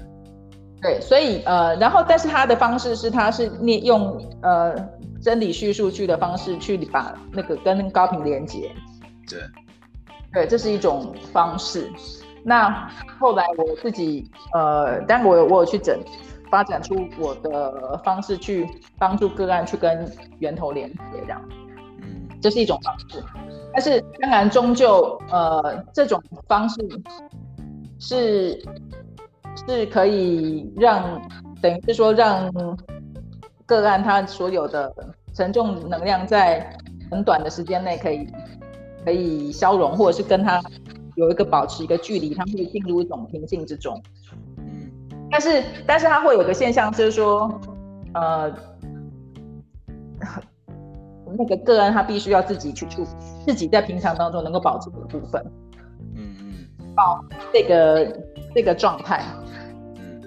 [0.81, 4.75] 对，所以呃，然后但是他的方式是，他是利用呃
[5.21, 8.71] 真理叙述句的方式去把那个跟高频连接。
[9.27, 9.39] 对
[10.33, 11.91] 对，这是一种方式。
[12.43, 15.99] 那后来我自己呃，但我有我有去整。
[16.51, 18.67] 发展出我的方式去
[18.99, 20.05] 帮助个案去跟
[20.39, 21.60] 源头连接，这样，嗯，
[22.41, 23.23] 这是一种方式。
[23.73, 26.75] 但是当然，终究呃，这种方式
[27.99, 28.61] 是
[29.65, 31.21] 是可以让，
[31.61, 32.51] 等于是说让
[33.65, 34.93] 个案他所有的
[35.33, 36.75] 沉重能量在
[37.09, 38.27] 很短的时间内可以
[39.05, 40.61] 可以消融，或者是跟他
[41.15, 44.01] 有一个保持一个距离，他会进入一种平静之中。
[45.29, 47.61] 但是但是它会有个现象，就是说，
[48.13, 48.53] 呃，
[51.37, 53.05] 那个个案他必须要自己去处，
[53.45, 55.43] 自己在平常当中能够保持的部分，
[56.15, 58.19] 嗯嗯，保这个
[58.53, 59.23] 这个状态，
[59.95, 60.21] 嗯，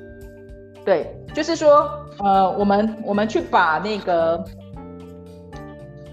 [0.84, 1.88] 对，就是说，
[2.18, 4.44] 呃，我们我们去把那个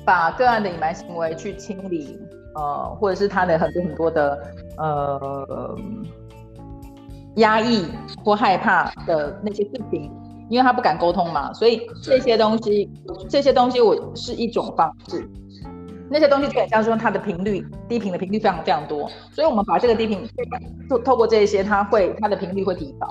[0.06, 2.20] 把个案的隐瞒行为去清理，
[2.56, 4.42] 呃，或者是他的很多很多的
[4.78, 5.78] 呃。
[7.36, 7.86] 压抑
[8.26, 10.12] 或害怕的那些事情，
[10.52, 12.92] 因为他不敢沟通嘛，所以这些东西，
[13.30, 15.26] 这些东西我是一种方式。
[16.10, 20.28] 那些东西就很像说它的频率，低频的频率非常非常多，所以我们把这个低频
[20.90, 23.08] 就透过这些，它会它的频率会提高。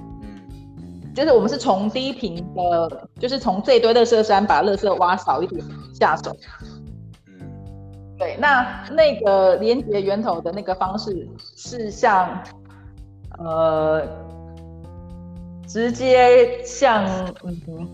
[0.00, 6.36] 嗯，就是我们是从低频的，就是从这堆垃圾山把垃圾挖少一点下手。
[7.38, 7.46] 嗯，
[8.18, 12.42] 对，那那个连接源头的那个方式是像。
[13.38, 14.02] 呃，
[15.72, 17.06] 直接像
[17.44, 17.88] 嗯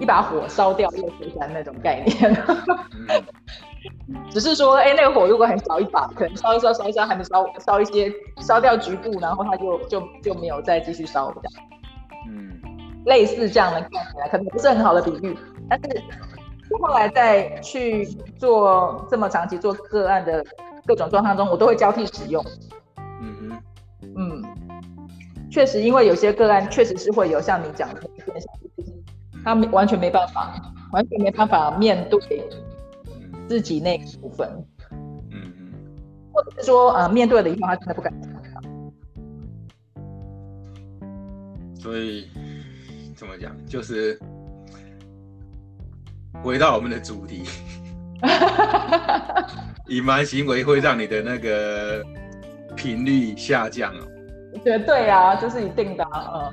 [0.00, 2.36] 一把火烧掉一个火山那种概念，
[4.30, 11.52] 只是说，哎、欸，那个火如果很小一把，可能烧一烧烧一烧，还没烧烧一些，烧掉局部，然后它就就就没有再继续烧这样。
[12.26, 12.60] 嗯，
[13.04, 15.38] 类似这样的看起来可能不是很好的比喻，
[15.68, 16.02] 但是
[16.82, 18.06] 后来再去
[18.38, 20.44] 做这么长期做个案的
[20.84, 22.44] 各种状况中，我都会交替使用。
[23.22, 23.62] 嗯嗯
[24.16, 24.42] 嗯。
[25.50, 28.50] 确实，因为有些个案确实是会有像你讲的现象，
[29.44, 30.54] 他完全没办法，
[30.92, 32.20] 完全没办法面对
[33.48, 34.48] 自己那部分，
[35.32, 35.72] 嗯嗯，
[36.32, 38.30] 或者是说，呃，面对了以后他真的不敢讲。
[41.74, 42.28] 所以
[43.16, 44.20] 怎么讲，就是
[46.44, 47.42] 回到我们的主题，
[49.88, 52.04] 隐瞒行为会让你的那个
[52.76, 54.06] 频率下降哦。
[54.64, 56.52] 绝对啊，这是一定的，嗯，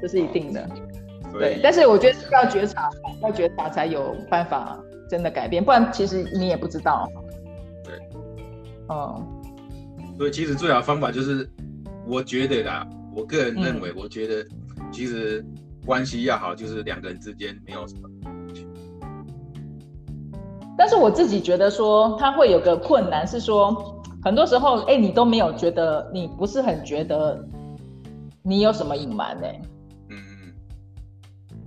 [0.00, 0.68] 这是一定的，
[1.32, 1.58] 对。
[1.62, 2.88] 但是我觉得要觉察，
[3.22, 4.78] 要觉察才有办法
[5.10, 7.08] 真的改变，不然其实你也不知道。
[7.84, 7.94] 对，
[8.88, 9.26] 嗯。
[10.16, 11.48] 所以其实最好的方法就是，
[12.06, 14.46] 我觉得啦，我个人认为，我觉得
[14.92, 15.44] 其实
[15.84, 18.08] 关系要好，就是两个人之间没有什么。
[20.78, 23.96] 但是我自己觉得说，他会有个困难是说。
[24.20, 27.38] 很多时候，哎、欸，你都没有觉得，你不是很觉得
[28.42, 29.46] 你有什么隐瞒呢？
[30.10, 30.18] 嗯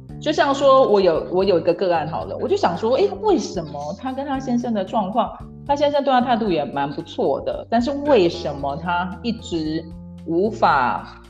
[0.09, 0.19] 嗯。
[0.19, 5.31] 就像说，我有我有一个个案好了，我就想说，哎、欸，为什么他跟他先生的状况，
[5.65, 9.83] 他先生对他态度也蛮不错的，但是为什么他一直
[10.25, 11.21] 无法，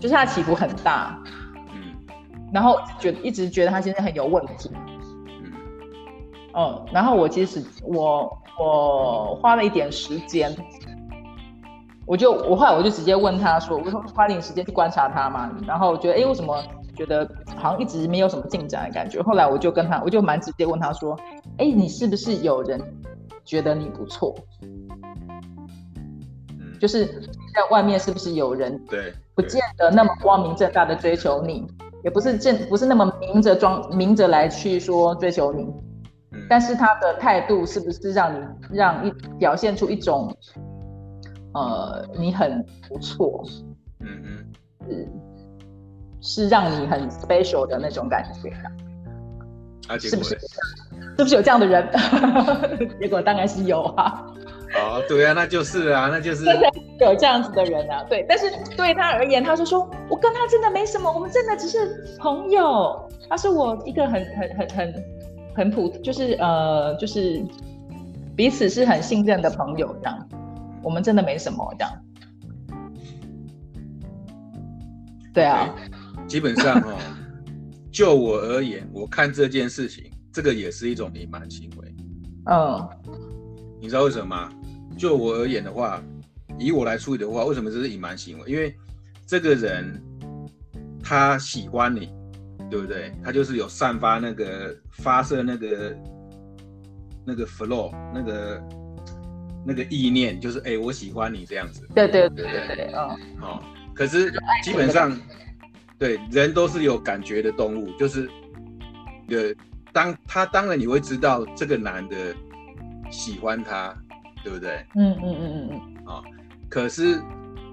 [0.00, 1.22] 就是他起伏很大，
[1.74, 1.94] 嗯，
[2.52, 4.70] 然后觉得一直觉得他先生很有问题，
[5.44, 5.52] 嗯，
[6.54, 8.34] 哦，然后我其实我。
[8.58, 10.54] 我花了一点时间，
[12.06, 16.62] 我就我后来我就直接问他说：“我说花点时间去观察他嘛。”然后我觉得，哎、欸，为什么
[16.94, 19.22] 觉得好像一直没有什么进展的感觉？
[19.22, 21.14] 后来我就跟他，我就蛮直接问他说
[21.58, 22.80] ：“哎、欸，你是不是有人
[23.44, 24.34] 觉得你不错？
[24.62, 24.88] 嗯，
[26.80, 27.04] 就是
[27.54, 31.66] 在外面是不是有人对不见得那么光明正大的追求你，
[32.02, 35.68] 也不是正不是那么明着装明着来去说追求你。”
[36.48, 40.34] 但是他的态度是不是让你让一表现出一种，
[41.54, 43.44] 呃，你很不错，
[44.00, 44.08] 嗯
[44.88, 45.06] 嗯，
[46.20, 48.66] 是是让你很 special 的那种感觉啊？
[49.88, 50.38] 啊，是不是？
[51.16, 51.88] 是不是有这样的人？
[53.00, 54.26] 结果当然是有啊。
[54.74, 56.44] 哦，对啊，那就是啊，那就是
[57.00, 58.04] 有这样子的人啊。
[58.08, 63.08] 对，但是对他而言，他就说，我跟他真的没什么，我们真的只是朋友。
[63.28, 65.15] 他是我一个很很很很。
[65.56, 67.42] 很普，就是呃，就是
[68.36, 70.28] 彼此是很信任的朋友这样，
[70.82, 71.92] 我们真的没什么这样。
[75.32, 75.74] 对啊，
[76.28, 76.98] 基本上哦，
[77.90, 81.94] 就我而言，我看这件事情，这个也是一种隐瞒行为。
[82.50, 82.86] 嗯，
[83.80, 84.52] 你知道为什么吗？
[84.98, 86.02] 就我而言的话，
[86.58, 88.50] 以我来处理的话，为什么这是隐瞒行为？
[88.50, 88.76] 因为
[89.26, 90.02] 这个人
[91.02, 92.14] 他喜欢你。
[92.68, 93.12] 对不对？
[93.22, 95.96] 他就是有散发那个发射那个
[97.24, 98.62] 那个 flow 那个
[99.64, 101.86] 那个意念，就是哎，我喜欢你这样子。
[101.94, 103.16] 对对对对对，哦。
[103.38, 103.62] 好，
[103.94, 104.32] 可是
[104.62, 105.16] 基本上，
[105.98, 108.28] 对人都是有感觉的动物，就是
[109.28, 109.54] 呃，
[109.92, 112.34] 当他当然你会知道这个男的
[113.10, 113.96] 喜欢他，
[114.44, 114.84] 对不对？
[114.94, 116.06] 嗯嗯嗯嗯嗯。
[116.06, 116.22] 啊，
[116.68, 117.20] 可是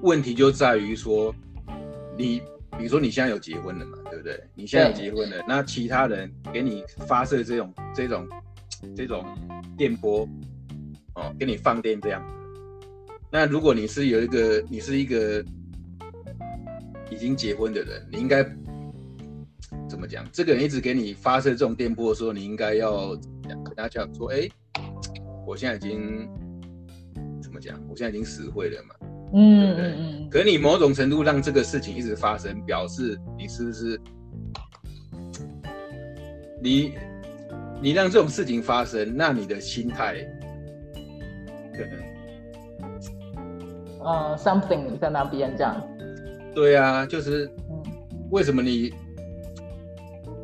[0.02, 1.34] 问题就在于说
[2.18, 2.42] 你。
[2.76, 4.44] 比如说你现在有结婚了嘛，对不对？
[4.54, 8.28] 你现在结婚了，那其他人给你发射这种这种
[8.96, 9.26] 这种
[9.76, 10.28] 电波，
[11.16, 12.22] 哦，给你放电这样。
[13.32, 15.44] 那如果你是有一个，你是一个
[17.10, 18.44] 已经结婚的人，你应该
[19.90, 20.24] 怎么讲？
[20.32, 24.52] 这个人一直给你发射这种电波的时候，你应该要跟他讲说：“哎、欸，
[25.48, 26.30] 我现在已经
[27.42, 27.82] 怎么讲？
[27.90, 28.96] 我现在已经死会了嘛。”
[29.34, 29.92] 嗯，对不对？
[29.98, 30.30] 嗯。
[30.30, 34.00] 可是你某种程度让这个事情一直发生，表示你是不是
[36.62, 36.94] 你
[37.82, 40.16] 你让这种事情发生，那你的心态
[41.74, 42.14] 可能。
[44.06, 45.82] 呃、uh,，something 在那边这样。
[46.54, 47.50] 对啊，就是，
[48.32, 48.94] 为什么你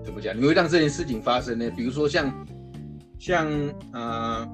[0.01, 0.33] 怎么讲？
[0.33, 1.69] 你会让这件事情发生呢？
[1.75, 2.47] 比如说像，
[3.19, 3.49] 像
[3.91, 4.47] 呃，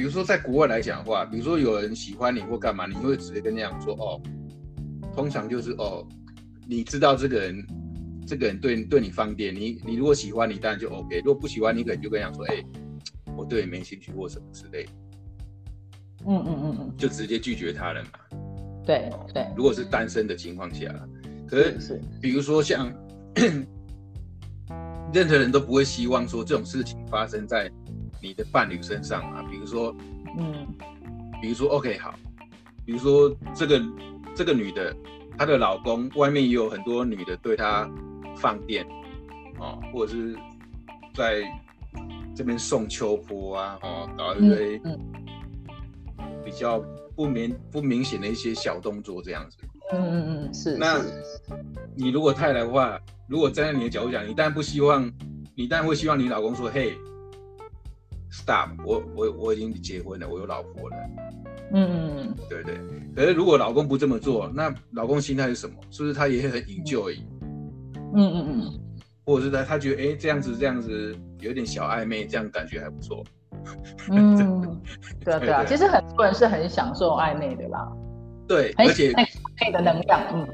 [0.00, 4.18] 比如说在国外来讲的话，比如说有人喜欢你或干嘛，你会直接跟那样说哦。
[5.14, 6.08] 通常就是哦，
[6.66, 7.66] 你知道这个人，
[8.26, 12.64] 这个人对对你放电，你你如果喜欢你，当然就 OK；如果不喜欢你，可能就跟他说，哎，
[13.36, 14.90] 我对你没兴趣或什么之类的。
[16.26, 18.10] 嗯嗯嗯嗯，就直接拒绝他了嘛。
[18.86, 20.90] 对对，如果是单身的情况下，
[21.46, 22.90] 可是，是比如说像
[25.12, 27.70] 任何人都不会希望说这种事情发生在
[28.22, 29.44] 你的伴侣身上啊。
[29.50, 29.94] 比如说，
[30.38, 30.66] 嗯，
[31.40, 32.14] 比如说 OK 好，
[32.84, 33.82] 比如说这个
[34.34, 34.94] 这个女的，
[35.38, 37.90] 她的老公外面也有很多女的对她
[38.36, 38.86] 放电
[39.58, 40.36] 哦，或者是
[41.14, 41.42] 在
[42.34, 44.80] 这边送秋波啊，哦，搞一堆。
[46.42, 46.82] 比较
[47.14, 49.58] 不明不明显的一些小动作这样子，
[49.92, 50.76] 嗯嗯嗯，是。
[50.76, 51.00] 那
[51.94, 55.08] 你如果太太的话，如果站在你的角度讲，你当然不希望，
[55.54, 56.96] 你当然会希望你老公说，嘿
[58.30, 60.96] ，stop，我我我已经结婚了，我有老婆了。
[61.72, 62.80] 嗯嗯嗯，对对。
[63.14, 65.74] 可是如果老公不这么做，那老公心态是什么？
[65.90, 67.18] 是不是他也很 enjoy？
[68.14, 68.80] 嗯嗯嗯。
[69.24, 73.24] 或者是他他觉得，哎，这样子这样子有点小暧昧，这样感觉还不错。
[74.10, 74.80] 嗯，
[75.22, 77.86] 对啊，对啊，其实很多人是很享受暧昧的啦。
[78.48, 79.24] 对，而且暧
[79.60, 80.48] 昧的能量，嗯，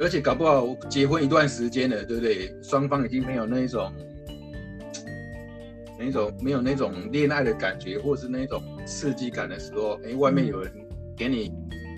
[0.00, 2.52] 而且搞不好结婚一段时间了，对不对？
[2.62, 3.90] 双方已经没有那一种、
[6.04, 10.72] 那种没有那种恋爱的感觉，或是那种刺激感的时候，哎，外面有人
[11.16, 11.52] 给你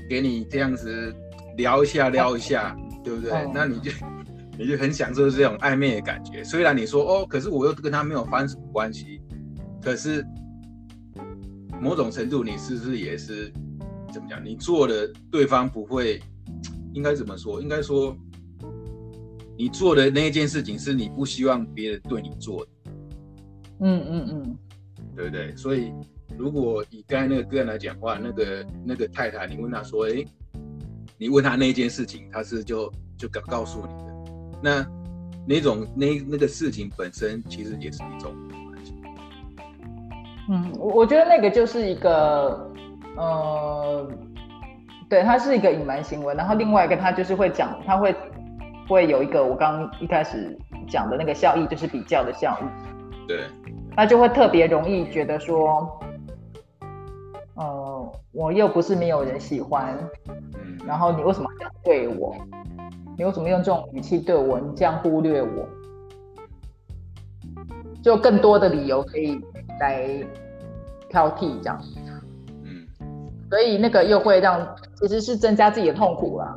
[0.09, 1.15] 给你这样子
[1.57, 3.31] 撩一下撩一下，对不对？
[3.33, 3.91] 嗯、那你就
[4.59, 6.45] 你就很享受这种暧昧的感觉。
[6.45, 9.21] 虽然你说哦，可是我又跟他没有发生什么关系。
[9.83, 10.25] 可是，
[11.81, 13.53] 某种程度，你是不是也是
[14.13, 14.43] 怎么讲？
[14.45, 16.23] 你做的对方不会，
[16.95, 17.61] 应该怎么说？
[17.61, 18.17] 应该说，
[19.59, 22.71] 你做的那一件事情是你不希望别人对你做的。
[23.81, 24.57] 嗯嗯嗯，
[25.17, 25.55] 对不对？
[25.57, 25.93] 所以，
[26.39, 30.25] 如果以刚才那个个案来讲的话，那个那个太太，你问他说：“哎，
[31.19, 34.15] 你问他那一件事情，他是就就告告诉你的。
[34.63, 34.87] 那
[35.47, 38.33] 那种那那个事情本身，其实也是一种。”
[40.49, 42.71] 嗯，我我觉得那个就是一个，
[43.17, 44.07] 呃，
[45.09, 46.35] 对，它是一个隐瞒行为。
[46.35, 48.15] 然后另外一个，他就是会讲，他会
[48.87, 50.57] 会有一个我刚刚一开始
[50.87, 52.94] 讲的那个效益，就是比较的效益。
[53.27, 53.45] 对，
[53.97, 56.01] 那就会特别容易觉得说，
[57.55, 59.97] 呃，我又不是没有人喜欢，
[60.29, 62.37] 嗯，然后你为什么这样对我？
[63.17, 64.61] 你为什么用这种语气对我？
[64.61, 65.69] 你这样忽略我？
[68.03, 69.41] 就更多的理由可以。
[69.81, 70.07] 来
[71.09, 71.83] 挑剔这样，
[72.63, 72.87] 嗯，
[73.51, 74.65] 所以那个又会让
[75.01, 76.57] 其实是增加自己的痛苦啦。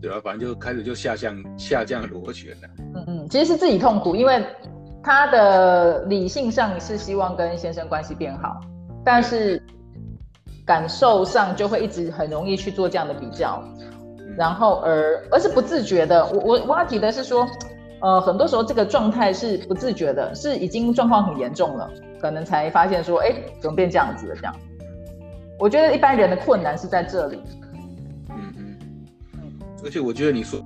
[0.00, 2.68] 对啊，反正就开始就下降下降螺旋了。
[2.94, 4.42] 嗯嗯，其实是自己痛苦，因为
[5.08, 8.60] 他的理性上是希望跟先生关系变好，
[9.02, 9.62] 但是
[10.66, 13.62] 感受上就会一直很容易去做这样的比较，
[14.18, 16.26] 嗯、然后而而是不自觉的。
[16.26, 17.48] 我我我要提的是说。
[18.00, 21.90] 呃，很多时候这个状态是不自觉的，是已经状况很严重了，
[22.20, 24.36] 可能才发现说，哎，怎么变这样子了？
[24.36, 24.54] 这样，
[25.58, 27.42] 我觉得一般人的困难是在这里。
[28.30, 28.78] 嗯嗯
[29.32, 30.60] 嗯，而且我觉得你说，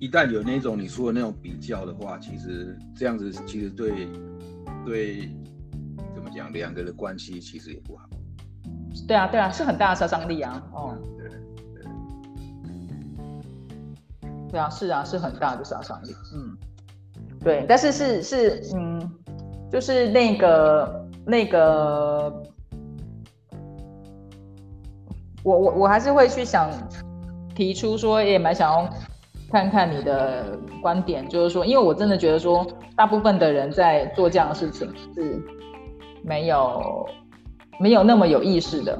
[0.00, 4.08] 一旦有那种你说的那种比较的话，其实这样子其实对
[4.84, 5.28] 对，
[6.14, 8.08] 怎么讲，两个的关系其实也不好。
[9.06, 10.62] 对啊对啊，是很大的杀伤力啊。
[10.72, 10.96] 哦。
[14.50, 16.14] 对啊，是啊，是很大的杀伤力。
[16.34, 16.56] 嗯，
[17.40, 19.12] 对，但是是是，嗯，
[19.70, 22.42] 就是那个那个，
[25.42, 26.70] 我我我还是会去想
[27.54, 28.88] 提出说，也蛮想要
[29.50, 35.42] 看看你的观点，就是说，因为我真的觉得说，大部分的人在做这样的事情是
[36.22, 37.08] 没有
[37.80, 38.98] 没有那么有意识的。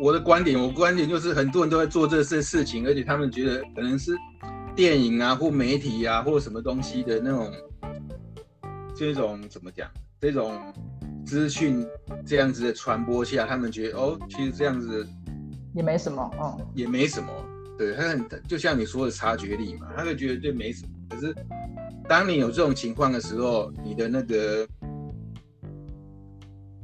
[0.00, 4.16] 我的观点，我观点就是很多人都在做这些事情，而且他们觉得可能是
[4.74, 7.50] 电影啊，或媒体啊，或什么东西的那种，
[8.96, 9.86] 这种怎么讲？
[10.18, 10.58] 这种
[11.26, 11.86] 资讯
[12.24, 15.06] 这样子的传播下，他们觉得哦，其实这样子
[15.74, 17.28] 也没什么，嗯，也没什么。
[17.78, 20.92] 对，他很就像你说的察觉力嘛，他就觉得这没什么。
[21.10, 21.34] 可是
[22.08, 24.66] 当你有这种情况的时候，你的那个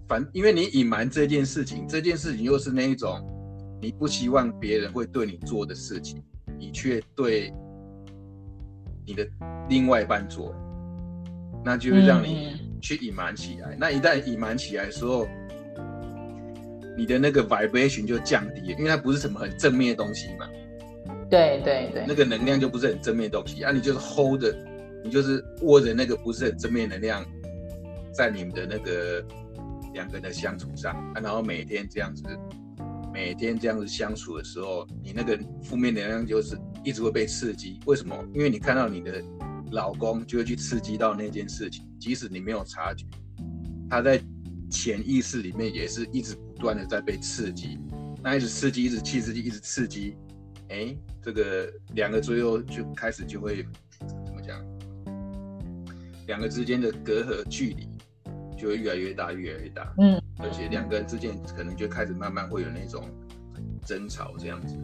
[0.09, 3.21] 反，因为你隐瞒这件事情，这件事情又是那一种
[3.81, 6.23] 你不希望别人会对你做的事情，
[6.59, 7.53] 你却对
[9.07, 9.29] 你的
[9.69, 10.55] 另外一半做，
[11.65, 13.75] 那就会让你去隐瞒起来。
[13.75, 15.29] 嗯、那一旦隐瞒起来的时候，
[16.97, 20.49] 你的那个 vibration 就降低了，因为它不是什么很正面的东西嘛。
[21.31, 24.57] 对对对，那个能量就不是很正面东西啊，你就是 hold 的，
[25.05, 27.25] 你就是握着那个不是很正面能量，
[28.13, 29.25] 在你们的那个
[29.93, 32.25] 两个人的相处上啊，然后每天这样子，
[33.13, 37.79] 每天这样子相处的时候，你那个负面能量就是一直会被刺激。
[37.85, 38.17] 为什么？
[38.33, 39.23] 因为你看到你的
[39.71, 43.05] 老公就会去刺激到那件事情，即使你没有察觉，
[43.91, 44.19] 他在
[44.71, 47.79] 潜意识里面也是一直不断的在被刺激，
[48.23, 50.17] 那一直刺激，一直刺激，一直刺激。
[50.71, 53.67] 哎，这个两个最后就开始就会
[54.07, 54.61] 怎么讲？
[56.27, 57.89] 两个之间的隔阂距离
[58.55, 59.91] 就会越来越大，越来越大。
[59.97, 63.03] 嗯，而且两个人之间可能就开始慢慢会有那种
[63.87, 64.77] 争吵这样子。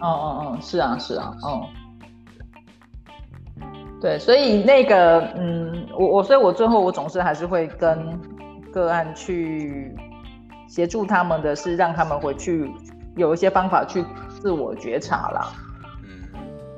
[0.00, 1.68] 哦哦哦，是啊是啊，哦。
[4.00, 8.20] 对，所以那个嗯，我我所以，我最后我总是还是会跟
[8.72, 9.94] 个案去
[10.68, 12.68] 协助他们的是，让他们回去
[13.16, 14.04] 有一些方法去。
[14.44, 15.54] 自我觉察啦，
[16.02, 16.20] 嗯，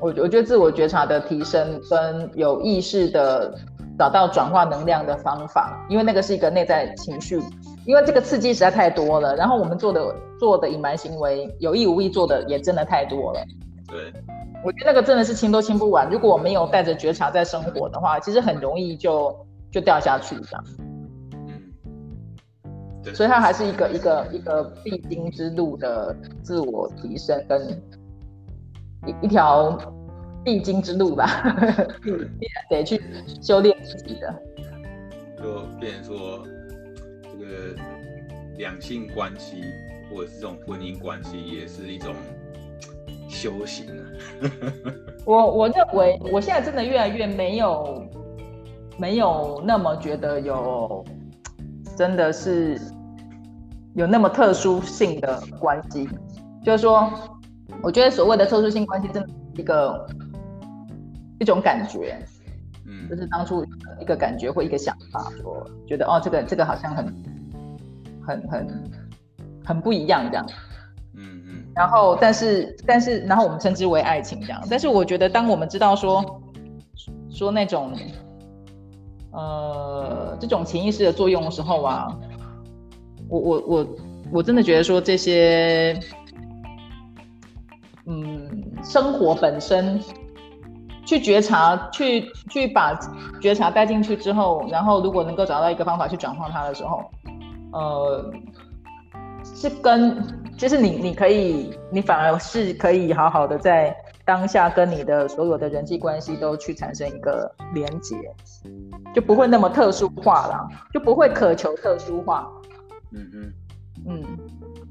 [0.01, 3.53] 我我觉得自我觉察的提升跟有意识的
[3.99, 7.43] 找到转化能量的方法，因为那个是一个内在情绪，
[7.85, 13.41] 因为这个刺激实在太多了，然后我们做的做的隐瞒行为，有意无意做的也真的太多了。
[13.89, 14.12] 对，
[14.64, 16.09] 我觉得那个真的是清都清不完。
[16.09, 19.37] 如果我没有带着觉察在生活的话，其实很容易就
[19.73, 20.64] 就掉下去这样。
[23.14, 27.70] 所以它还是一个一个一个必经之路的自我提升跟
[29.07, 29.78] 一一条
[30.44, 31.26] 必经之路吧，
[32.68, 33.00] 得去
[33.40, 34.42] 修炼自己的。
[35.38, 36.44] 就变成说，
[37.22, 37.80] 这个
[38.57, 39.62] 两性关系
[40.11, 42.12] 或者是这种婚姻关系，也是一种
[43.28, 44.02] 修行啊。
[45.24, 48.04] 我我认为，我现在真的越来越没有
[48.98, 51.04] 没有那么觉得有，
[51.96, 52.80] 真的是。
[53.97, 56.07] 有那么特殊性的关系，
[56.62, 57.11] 就是说，
[57.82, 60.07] 我觉得所谓的特殊性关系，真的是一个
[61.40, 62.18] 一种感觉，
[62.86, 63.64] 嗯，就是当初
[63.99, 67.07] 一个感觉或一个想法，我觉得哦，这个这个好像很
[68.22, 68.84] 很很
[69.64, 70.47] 很不一样这样，
[71.14, 76.42] 嗯嗯，然后但是但是然后我们称之为爱情这样，但是我觉得当我们知道说
[77.30, 77.97] 说那种
[79.32, 82.14] 呃这种潜意识的作用的时候啊。
[83.29, 83.87] 我我我
[84.33, 85.99] 我真的觉得说这些，
[88.07, 88.49] 嗯，
[88.83, 90.01] 生活本身
[91.05, 92.99] 去觉察，去去把
[93.41, 97.05] 觉察带进去之后，然后如果能够找到一个方法去转化它的时候，
[97.72, 98.33] 呃，
[99.45, 100.22] 是跟
[100.57, 108.16] 就是你你可以，你反而是可以好好的在当下跟你的所有的人际关系都去产生一个连接，
[109.14, 112.51] 就不会那么特殊化了，就不会渴求特殊化。
[113.12, 113.52] 嗯嗯
[114.07, 114.22] 嗯，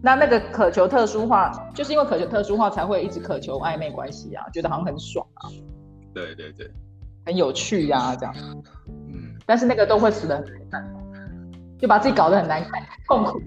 [0.01, 5.49] 那那个渴求特殊化，就是因为渴求特殊化，才会一直渴求暧昧关系啊，觉得好像很爽啊，
[6.11, 6.71] 对对对，
[7.23, 8.33] 很有趣呀、啊，这样，
[9.13, 10.83] 嗯，但是那个都会死得很难看，
[11.77, 13.39] 就把自己搞得很难看，痛苦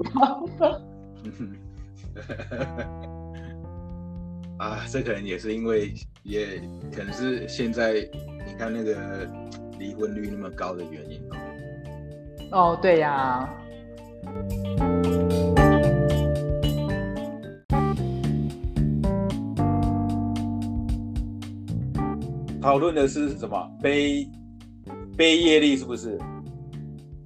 [4.58, 5.92] 啊，这可能也是因为，
[6.22, 6.60] 也
[6.94, 7.94] 可能是现在
[8.46, 9.28] 你看那个
[9.78, 11.36] 离婚率那么高的原因哦。
[12.52, 13.54] 哦，对呀、啊。
[22.60, 23.56] 讨论的是什么？
[23.80, 24.28] 背
[25.16, 26.18] 背业力是不是？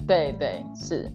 [0.06, 1.10] 对对是，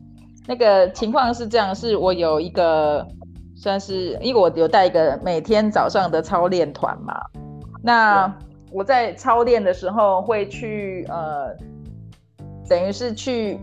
[0.46, 3.08] 那个情况是这样，是我有一个
[3.56, 7.14] 算是，因为我有带一个每天早上的操练团嘛，
[7.82, 8.36] 那
[8.72, 11.56] 我在操练的时候会去呃，
[12.68, 13.58] 等于是去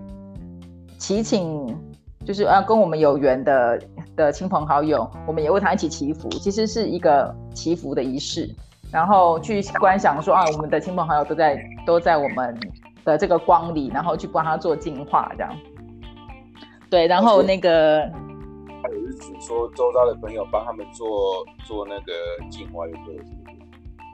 [0.97, 1.77] 祈请。
[2.25, 3.81] 就是要跟我们有缘的
[4.17, 8.49] 的亲朋好友，我们也为他一起祈福，其实是一个祈福的仪式，
[8.91, 12.59] 然后去观想说啊，我们的亲朋好友都在都在我们
[13.05, 15.55] 的这个光里，然后去帮他做净化，这样。
[16.89, 18.01] 对，然后那个
[18.83, 22.13] 还有是指说周遭的朋友帮他们做做那个
[22.51, 23.17] 净化，对不对？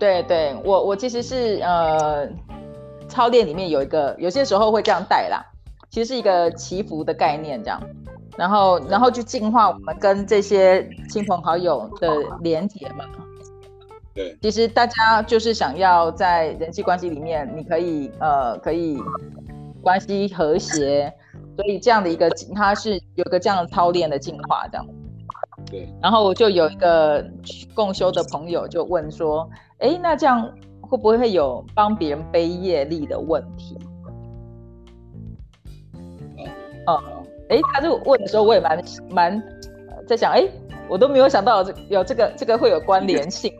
[0.01, 2.27] 对对，我我其实是呃，
[3.07, 5.45] 操练里面有一个，有些时候会这样带啦。
[5.91, 7.82] 其实是一个祈福的概念，这样。
[8.36, 12.09] 然后然后去净化我们跟这些亲朋好友的
[12.41, 13.05] 连结嘛。
[14.14, 18.99] 对，其实大家就是想要在人际关系里面，你可以呃可以
[19.82, 21.12] 关系和谐，
[21.57, 24.86] 所以这样的一个它是有个这样的操练的进化这样。
[25.66, 25.88] 对。
[26.01, 27.24] 然后我就有一个
[27.74, 33.76] 共修的朋友就问说，哎，那这样会不会有帮别人背业力的问题？
[36.97, 39.43] 嗯，哎，他就问的时候，我也蛮蛮
[40.07, 40.49] 在想，哎。
[40.88, 43.55] 我都没有想到有这有这个这个会有关联性，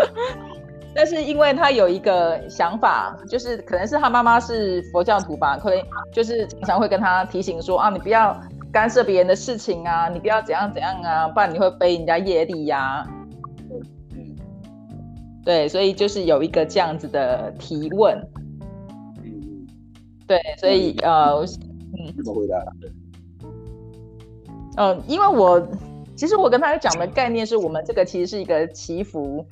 [0.96, 5.78] 但是因为他有一个想法，就是可能是他妈妈是佛教徒吧，可能
[6.14, 8.34] 就是经常会跟他提醒说啊，你不要
[8.72, 13.06] 干涉别人的事情啊，你不要怎样怎样啊，不然你会背人家业力呀、啊。
[14.14, 14.34] 嗯，
[15.44, 18.18] 对，所以就是有一个这样子的提问。
[19.22, 19.66] 嗯，
[20.26, 21.44] 对，所以呃，
[22.04, 22.58] 嗯，怎么回答？
[24.76, 25.66] 嗯、呃，因为我。
[26.16, 29.44] 其实我跟他讲的概念是我们这个其实是一个祈福，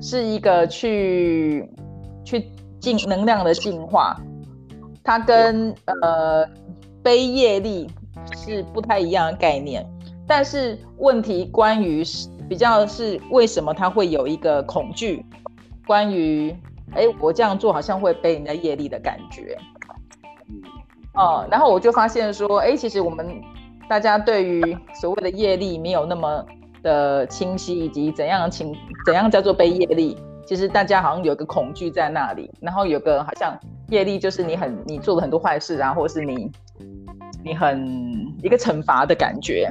[0.00, 1.70] 是一个去
[2.24, 4.20] 去进能量的净化，
[5.04, 5.72] 它跟
[6.02, 6.44] 呃
[7.04, 7.88] 背业力
[8.36, 9.88] 是不太一样的概念。
[10.26, 12.02] 但是问题关于
[12.48, 15.24] 比较是为什么他会有一个恐惧，
[15.86, 16.52] 关于
[16.96, 19.56] 哎我这样做好像会背人家业力的感觉，
[21.14, 23.40] 哦，然后我就发现说哎其实我们。
[23.88, 26.46] 大家对于所谓的业力没有那么
[26.82, 33.54] 的清晰，以及怎样情怎样叫做背业力，其实大家好像有个恐惧在那里，然后有个好像
[33.88, 36.50] 业力就是你很你做了很多坏事啊，或是你
[37.44, 37.86] 你很
[38.42, 39.68] 一个惩罚的感觉。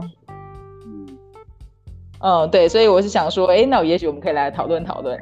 [2.19, 5.19] 嗯，对，所以我是想说，哎，那我也许我们可以来讨论讨论，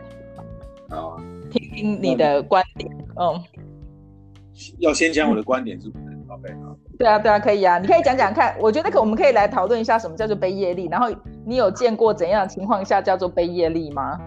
[0.90, 1.16] 哦，
[1.50, 2.92] 听听你的观点。
[3.18, 3.42] 嗯，
[4.80, 6.09] 要先讲我的观点是不是？
[6.98, 8.56] 对啊，对啊，可以啊，你可以讲讲看。
[8.60, 11.08] 我觉得可我们可以来讨论一下什么叫做背业力，然后
[11.46, 14.20] 你有见过怎样的情况下叫做背业力吗？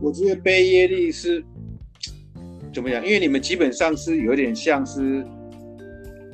[0.00, 1.44] 我觉得背业力是
[2.72, 3.04] 怎么样？
[3.04, 5.26] 因为你们基本上是有点像是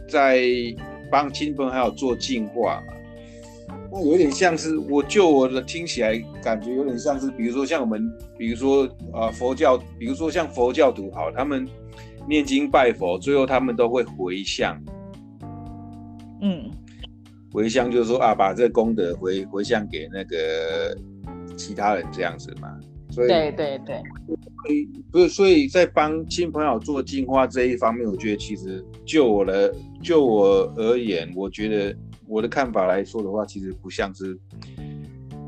[0.09, 0.43] 在
[1.11, 2.95] 帮亲朋好友做净化嘛，
[3.91, 8.03] 那有点像是我就我的听起来感觉有点像是，比如说像我们，
[8.37, 11.67] 比如说啊、呃、佛教，比如说像佛教徒好，他们。
[12.29, 14.81] 念经拜佛，最后他们都会回向。
[16.41, 16.71] 嗯，
[17.53, 20.97] 回向就是说啊，把这功德回回向给那个
[21.57, 22.69] 其他人这样子嘛。
[23.11, 31.97] 所以对对对，所以不是，所以在帮亲朋友做净化这一方面，我觉得其实就我的就我而言，我觉得
[32.27, 34.39] 我的看法来说的话，其实不像是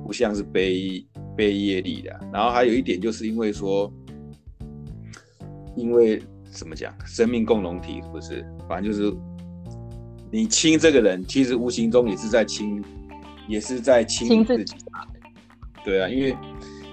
[0.04, 1.04] 不像是背
[1.36, 2.18] 背业力的。
[2.32, 3.92] 然后还有一点，就是因为说，
[5.74, 6.22] 因为。
[6.56, 6.92] 怎么讲？
[7.04, 8.44] 生命共同体是不是？
[8.66, 9.14] 反正就是
[10.32, 12.82] 你亲这个人，其实无形中也是在亲，
[13.46, 14.74] 也是在亲自己。
[15.84, 16.34] 对啊，因为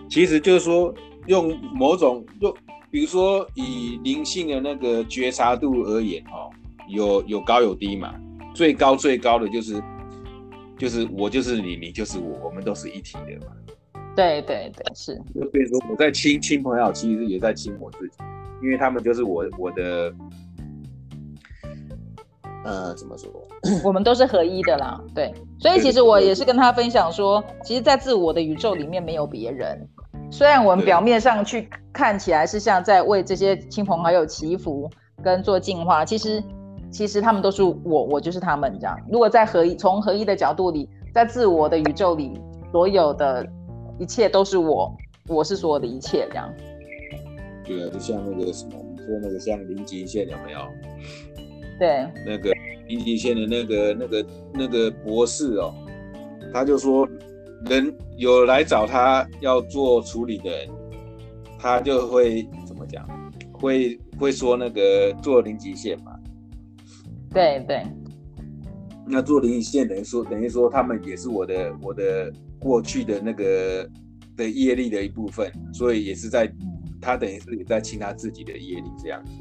[0.10, 0.94] 其实就是说，
[1.28, 2.54] 用某种用，
[2.92, 6.52] 比如说以灵性的那个觉察度而言，哦，
[6.90, 8.14] 有有高有低嘛。
[8.54, 9.82] 最高最高的就是
[10.78, 13.54] 就是我就是你，你就是我，我们都是一体的嘛。
[14.16, 15.16] 对对对，是。
[15.34, 18.18] 就比如说我在亲亲朋友，其实也在亲我自己。
[18.64, 20.14] 因为他们就是我我的，
[22.64, 23.30] 呃，怎么说？
[23.84, 25.34] 我们都是合一的啦，对。
[25.60, 29.86] 所以其实我也是跟他分享说，其实，在自我的宇宙里面没有别人。
[30.32, 34.90] 虽然我们表面上去看起来是像在为这些亲朋好友祈福
[35.22, 36.42] 跟做净化，其实
[36.90, 38.98] 其实他们都是我，我就是他们这样。
[39.12, 42.42] 如果在合一，从合一的角度里，在自我的宇宙里，
[42.72, 43.46] 所有的
[44.00, 44.92] 一切都是我，
[45.28, 46.50] 我是所有的一切这样。
[47.66, 50.60] 对啊，就像那个什么，你说那个像零极限有没有？
[51.80, 52.52] 对，那个
[52.88, 55.74] 零极限的那个那个那个博士哦，
[56.54, 57.08] 他就说，
[57.66, 60.70] 人有来找他要做处理的人，
[61.58, 63.08] 他就会怎么讲？
[63.54, 66.20] 会会说那个做零极限嘛？
[67.32, 67.82] 对对。
[69.08, 73.90] 那做零极限等于说等于说他们也是我的我的过去的那个
[74.38, 76.52] 的业力的一部分，所以也是在。
[77.04, 79.32] 他等于是你在亲他自己的业力这样子。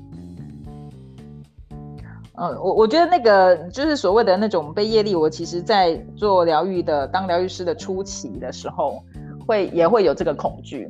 [2.34, 9.04] 嗯，我我觉得那个就是所谓的那种被业力，我其实在做疗愈的，当疗愈师的初期的时候，
[9.46, 10.88] 会也会有这个恐惧。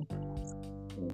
[0.97, 1.11] 嗯，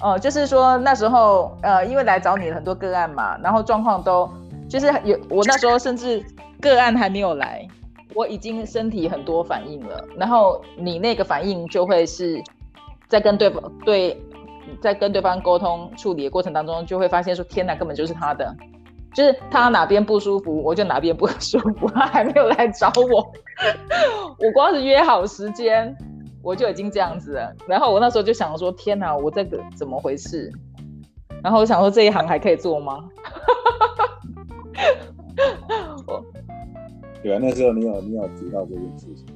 [0.00, 4.28] 哦，就是说那时候，呃，因为来找你的很多个案嘛，然后状况都
[4.68, 6.22] 就是有，我那时候甚至
[6.60, 7.66] 个案还没有来，
[8.16, 12.42] 我已经身体很多反应了，然后你那个反应就会是
[13.08, 14.20] 在跟对方对。
[14.80, 18.54] 在跟对方沟通处理的过程当中，就会发现说：“天哪，根本就是他的，
[19.14, 21.88] 就是他哪边不舒服，我就哪边不 舒服。
[21.88, 23.32] 他还没有来找我，
[24.44, 25.94] 我光是约好时间，
[26.42, 27.54] 我就已经这样子了。
[27.66, 30.50] 然后我那时候就想说：天哪，我这个怎么回事？
[31.42, 32.98] 然后我想说这一行还可以做吗？
[36.06, 36.24] 我
[37.22, 39.26] 对啊，那时候你有你有提到这件事情，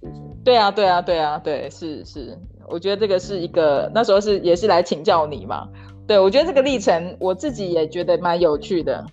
[0.00, 0.20] 是不是？
[0.44, 2.38] 对啊，对啊，对啊，对，是是。
[2.70, 5.68] 我觉得这个是一个那时候是也是来请教你嘛。
[6.06, 9.04] 对，我觉得这个历程我自己也觉得蛮有趣的。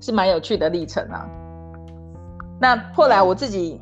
[0.00, 1.28] 是蛮有趣的历程啊。
[2.60, 3.80] 那后来我自己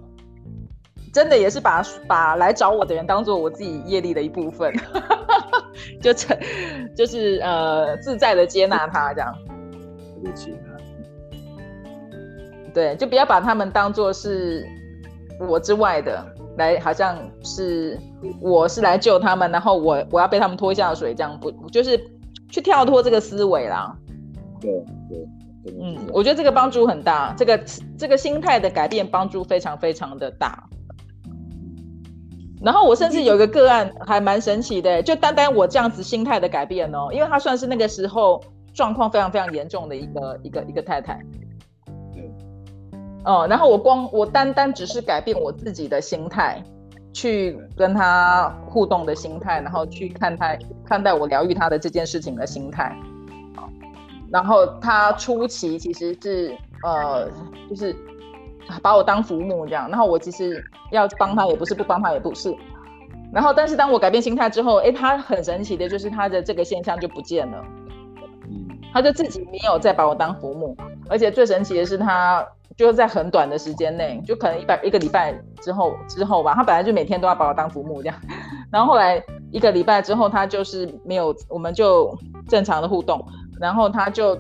[1.15, 4.71] 真的也是把把来找我的人当做我自己业力的一部分，
[6.03, 6.37] 就成
[6.95, 9.35] 就是呃自在的接纳他这样。
[10.23, 10.77] 对不起啊。
[12.75, 14.69] 对，就不要把他们当做是
[15.49, 16.23] 我之外的，
[16.57, 17.99] 来好像是
[18.41, 21.99] 我是来救他们，然后我我要被他们拖下水这样，不就是
[22.49, 23.97] 去跳脱这个思维啦。
[24.61, 24.71] 对
[25.09, 25.27] 对。
[25.79, 27.63] 嗯，我觉得这个帮助很大，这个
[27.99, 30.67] 这个心态的改变帮助非常非常的大。
[32.63, 38.43] 然后我甚至有一个个案还蛮神奇的，就单单我这样子心态的改变哦，因为她算是那个时候
[38.73, 41.21] 状况非常非常严重的一个一个一个太太。
[43.25, 43.33] 对。
[43.33, 46.63] 哦，然后我光我单单只是改变我自己的心态，
[47.13, 52.97] 去跟他互动的心态，然后去看待看待我疗愈他的这件事情的心态。
[54.33, 57.29] 然后他初期其实是呃，
[57.69, 57.95] 就是
[58.81, 59.91] 把我当浮木这样。
[59.91, 62.55] 然后我其实要帮他也不是，不帮他也不是。
[63.33, 67.65] 然后但是当我改变心态之后，哎，他很神奇的就是他的这个现象就不见了。
[68.49, 70.77] 嗯，他就自己没有再把我当浮木，
[71.09, 72.47] 而且最神奇的是他
[72.81, 78.17] 就是在很短的时间内，就可能一百一个礼拜之后之后吧，他本来就每天都要把我当浮木这样。
[78.73, 82.17] 然后后来一个礼拜之后，他就是没有，我们就
[82.49, 83.23] 正常的互动。
[83.61, 84.35] 然后他就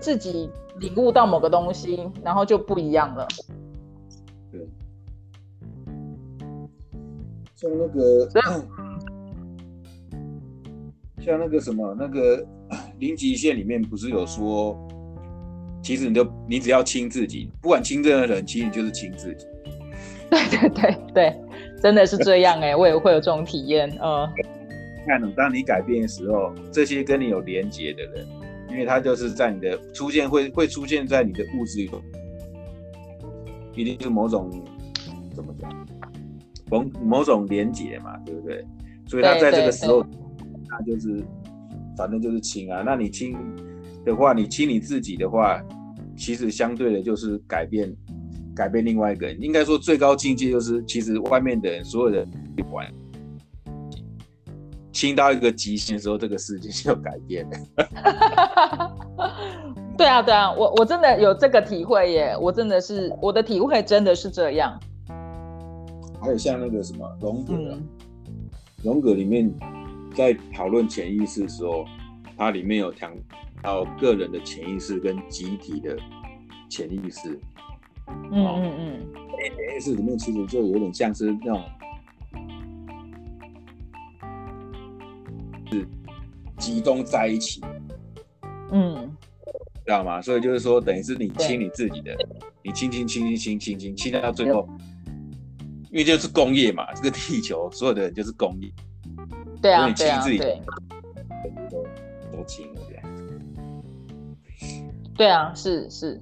[0.00, 0.50] 自己
[0.80, 3.28] 领悟到某个东西，然后就不一样了。
[4.50, 4.68] 对，
[7.54, 8.28] 像那个，
[11.22, 12.44] 像那个什么，那个
[12.98, 14.76] 零极限里面不是有说，
[15.90, 19.44] 其实你就你只要亲自己，不管亲任何人，其实你就是亲自己。
[20.30, 21.36] 对对对对，
[21.82, 23.90] 真的是这样哎、欸，我也会有这种体验。
[24.00, 24.24] 嗯，
[25.04, 28.24] 看，当你改变的时候，这些跟你有连结的人。
[28.70, 32.00] 因为他就是在你的出现会会出现在你的物质里头，
[33.74, 34.48] 一定是某种
[35.34, 35.68] 怎么讲，
[36.70, 38.64] 某某种连结嘛，对不对？
[39.08, 40.06] 所以他在这个时候，
[40.68, 41.20] 他就是
[41.96, 42.84] 反正就是亲啊。
[42.86, 43.36] 那你亲
[44.04, 45.60] 的话，你亲你自己的话，
[46.20, 47.90] 其实相对的就是改变
[48.54, 49.40] 改变另外一个人。
[49.40, 52.86] 应该说最高境界就是，其实外面的人所有的不管。
[54.92, 57.56] 亲到一个极限的时候，这个世界就改变了。
[59.96, 62.36] 对啊，对啊，我我真的有这个体会耶！
[62.38, 64.78] 我真的是我的体会真的是这样。
[66.20, 67.54] 还有像那个什么荣格，
[68.84, 69.50] 荣格里面
[70.14, 71.86] 在讨论潜意识的时候，
[72.36, 73.10] 它里面有谈
[73.62, 75.96] 到个人的潜意识跟集体的
[76.68, 77.38] 潜意识。
[78.32, 79.12] 嗯嗯嗯，
[79.56, 81.62] 潜意识里面其实就有点像是那种。
[85.72, 85.86] 是
[86.58, 87.60] 集中在一起，
[88.72, 89.16] 嗯，
[89.86, 90.20] 知道吗？
[90.20, 92.12] 所以就是说，等于是你亲你自己的，
[92.64, 94.68] 你亲亲亲亲亲亲亲亲到最后，
[95.92, 98.68] 因为就是工业嘛，这个地球所有的人就是工业，
[99.62, 100.60] 对啊，你亲自己对，
[101.70, 101.84] 都
[102.36, 102.79] 都亲了这样子，
[105.20, 106.18] 对啊，是是，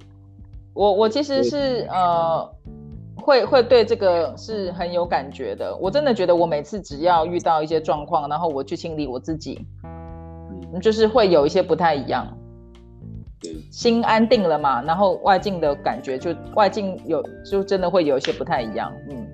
[0.73, 2.53] 我我其实是呃。
[3.21, 5.75] 会会对这个是很有感觉的。
[5.75, 9.67] 我真的觉得，我每次只要遇到一些状况，然后我去清理我自己，
[10.73, 12.25] 嗯，就是会有一些不太一样。
[13.71, 18.91] 心安定了嘛，然后外境的感觉就外境有，就真的会有一些不太一样。
[19.09, 19.27] 嗯，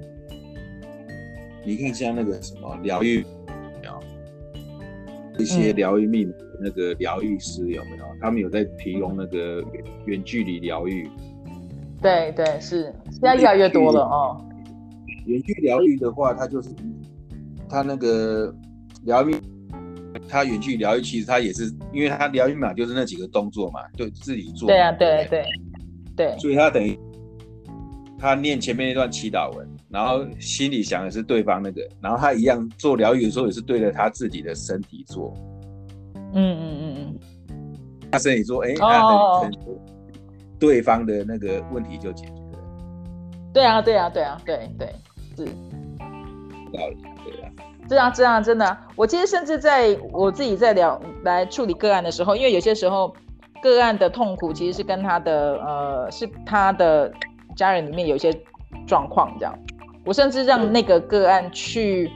[1.63, 3.25] 你看像那个什么疗愈，
[5.37, 6.31] 一些疗愈命
[6.61, 8.05] 那个疗愈师有没有？
[8.21, 11.09] 他们有在提供那个远远距离疗愈。
[12.01, 14.41] 对对是，现在越来越多了哦。
[15.25, 16.69] 远距疗愈的话，它就是
[17.67, 18.53] 它那个
[19.05, 19.35] 疗愈，
[20.29, 24.67] 它远距疗愈其实它也是，因为它疗愈嘛，就是那几个动作嘛，就自己做。
[24.67, 25.43] 对啊，对对
[26.15, 26.37] 对。
[26.37, 26.97] 所以他等于
[28.19, 35.33] 他念前面那段祈祷文，然后心里想的是对方那个，然后他一样做疗愈的时候也是对着他自己的身体做。
[36.33, 37.19] 嗯嗯嗯嗯。
[38.11, 39.55] 他身体做，哎，他等于。
[40.57, 42.59] 对方的那个问题就解决了。
[43.53, 44.87] 对啊，对啊，对啊，对对
[45.35, 45.45] 是。
[45.45, 47.51] 道理，对啊。
[47.89, 53.13] 这样这样真的，我其实甚至在我自己在聊来处理个案的时候，因为有些时候
[53.61, 57.11] 个案的痛苦其实是跟他的呃，是他的
[57.55, 58.33] 家人里面有一些
[58.87, 59.53] 状况这样。
[60.05, 62.11] 我甚至让那个个案去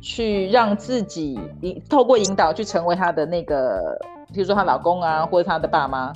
[0.00, 3.98] 去让自己引透过引导去成为她的那个，
[4.32, 6.12] 比如说她老公啊，或者她的爸妈，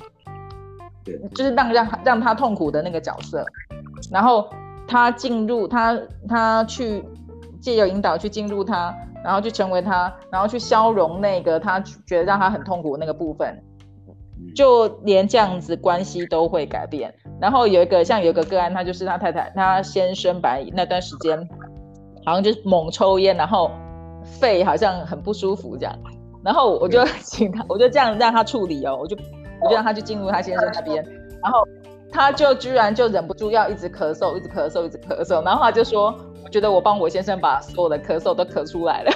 [1.03, 3.45] 对，就是让让让他痛苦的那个角色，
[4.11, 4.47] 然后
[4.87, 5.99] 她进入她
[6.29, 7.03] 她去
[7.59, 8.95] 借由引导去进入她。
[9.25, 13.59] 然后去成为她，然后去消融那个她觉得让她很痛苦的那个部分，
[14.53, 17.11] 就连这样子关系都会改变。
[17.39, 21.37] 然后有一个像有一个个案，他就是他太太，他先生白那段时间
[22.25, 23.71] 好像就是猛抽烟，然后
[24.23, 25.95] 肺好像很不舒服这样。
[26.43, 29.17] 然后我就 请他，我就这样让他处理哦，我就
[29.61, 31.03] 我就让他去进入他先生那边，
[31.41, 31.67] 然后
[32.11, 36.13] 他就居然就忍不住要一直咳嗽，一直咳嗽，一直咳嗽，然后他就说。
[36.43, 39.11] 我觉得我帮我先生把所有的咳嗽都咳出来了，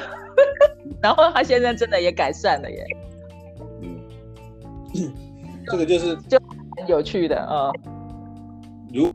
[0.99, 2.83] 然后他先生真的也改善了耶。
[3.83, 5.13] 嗯，
[5.69, 6.39] 这个就是就
[6.75, 7.71] 很有趣的啊。
[8.93, 9.11] 如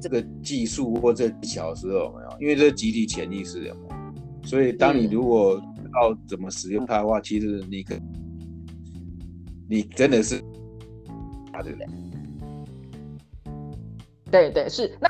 [0.00, 2.40] 这个技术或这技巧的时候有没有？
[2.40, 3.76] 因为这是集体潜意识的，
[4.44, 7.94] 所以当你如果知道怎么使用它的话，其实你可
[9.68, 10.36] 你真的是
[11.52, 11.86] 啊，对不对？
[14.30, 15.08] 对对是那。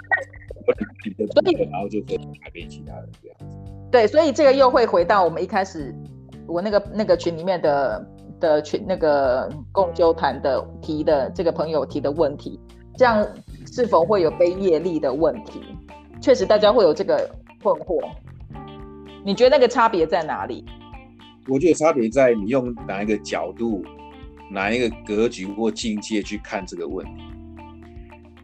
[1.33, 3.57] 所以，然后就可以改变其他人这样子。
[3.91, 5.93] 对，所以这个又会回到我们一开始
[6.47, 8.09] 我那个那个群里面的
[8.39, 12.59] 的群那个共修团的提的这个朋友提的问题，
[12.97, 13.27] 这样
[13.71, 15.61] 是否会有被业力的问题？
[16.21, 17.29] 确实，大家会有这个
[17.63, 18.01] 困惑。
[19.25, 20.65] 你觉得那个差别在哪里？
[21.49, 23.85] 我觉得差别在你用哪一个角度、
[24.51, 27.23] 哪一个格局或境界去看这个问题。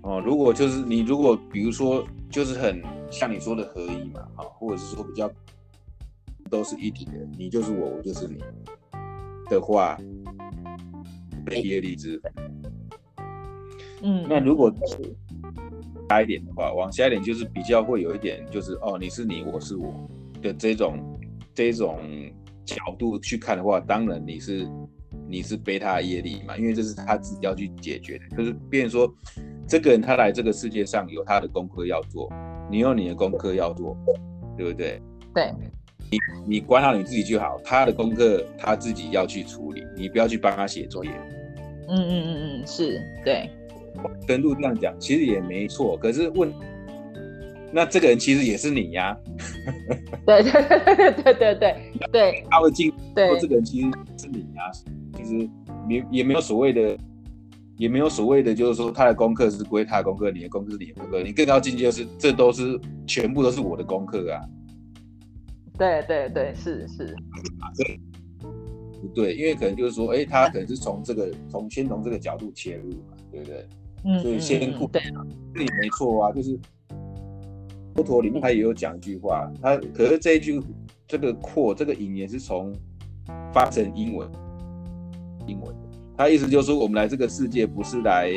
[0.02, 5.30] 哦，如果就是你，如果比如说就是很像你说的合一嘛，哈，或者是说比较
[6.50, 8.38] 都是一体的，你就是我，我就是你
[9.50, 9.96] 的话，
[11.44, 12.32] 背业力之分。
[14.02, 14.72] 嗯，那如果
[16.08, 19.92] 大一点的话，往下一点就是比较会有一点，就是哦，你是你，我是我
[20.40, 20.98] 的这种
[21.54, 21.98] 这种
[22.64, 24.68] 角度去看的话，当然你是
[25.28, 29.12] 你是背他的业力嘛，因为这是他自己要去解决的，就是变说。
[29.70, 32.32] 这个人他来这个世界上有他的功课要做，
[32.70, 33.94] 你有你的功课要做，
[34.56, 34.98] 对不对？
[35.34, 35.52] 对，
[36.10, 41.10] 你你管好你自己就好，他的功课他自己要去处理，你不要去帮他写作业。
[41.86, 43.50] 嗯嗯嗯嗯，是对。
[44.26, 45.96] 跟路这样讲，其实也没错。
[45.96, 46.52] 可是问，
[47.72, 49.16] 那这个人其实也是你呀？
[50.26, 51.76] 对对对对对对
[52.12, 54.70] 对，他会进，对，这个人其实是你呀，
[55.16, 55.48] 其实
[55.88, 56.96] 也也没有所谓的。
[57.78, 62.76] 也没有所谓的，就是说他的功课是归他的功课，你的功课是你的功课，你更高境界就是这都是
[63.06, 64.42] 全部都是我的功课啊。
[65.78, 67.14] 对对对，是是。
[69.00, 73.64] 不对，因为可能就是说，哎，他可能是从这个从先从这个角度切入嘛，对不对？
[74.08, 74.18] 嗯。
[74.20, 74.88] 所以先顾。
[74.88, 75.02] 对。
[75.54, 76.58] 这也没错啊，就是
[77.94, 80.60] 佛陀里面他也有讲一句话，他可是这一句
[81.06, 82.72] 这个扩这个引言是从
[83.52, 84.30] 发成英文，
[85.46, 85.74] 英文。
[86.16, 88.30] 他意思就是说，我们来这个世界不是来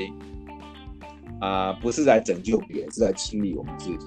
[1.39, 4.05] 啊、呃，不是来拯救别人，是来清理我们自己。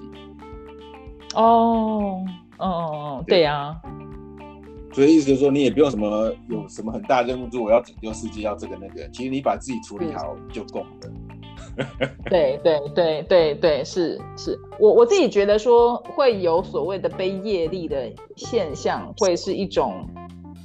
[1.35, 2.21] 哦，
[2.57, 3.81] 哦哦，对呀、啊。
[4.93, 9.09] 所以意思就是说，你也不用什么有什么很大任务，说我要拯救世界，要这个那个。
[9.09, 10.87] 其实你把自己处理好就够了。
[12.29, 20.07] 对对对对对，是是，我我自己觉得说会有所谓的背业力的现象，会是一种，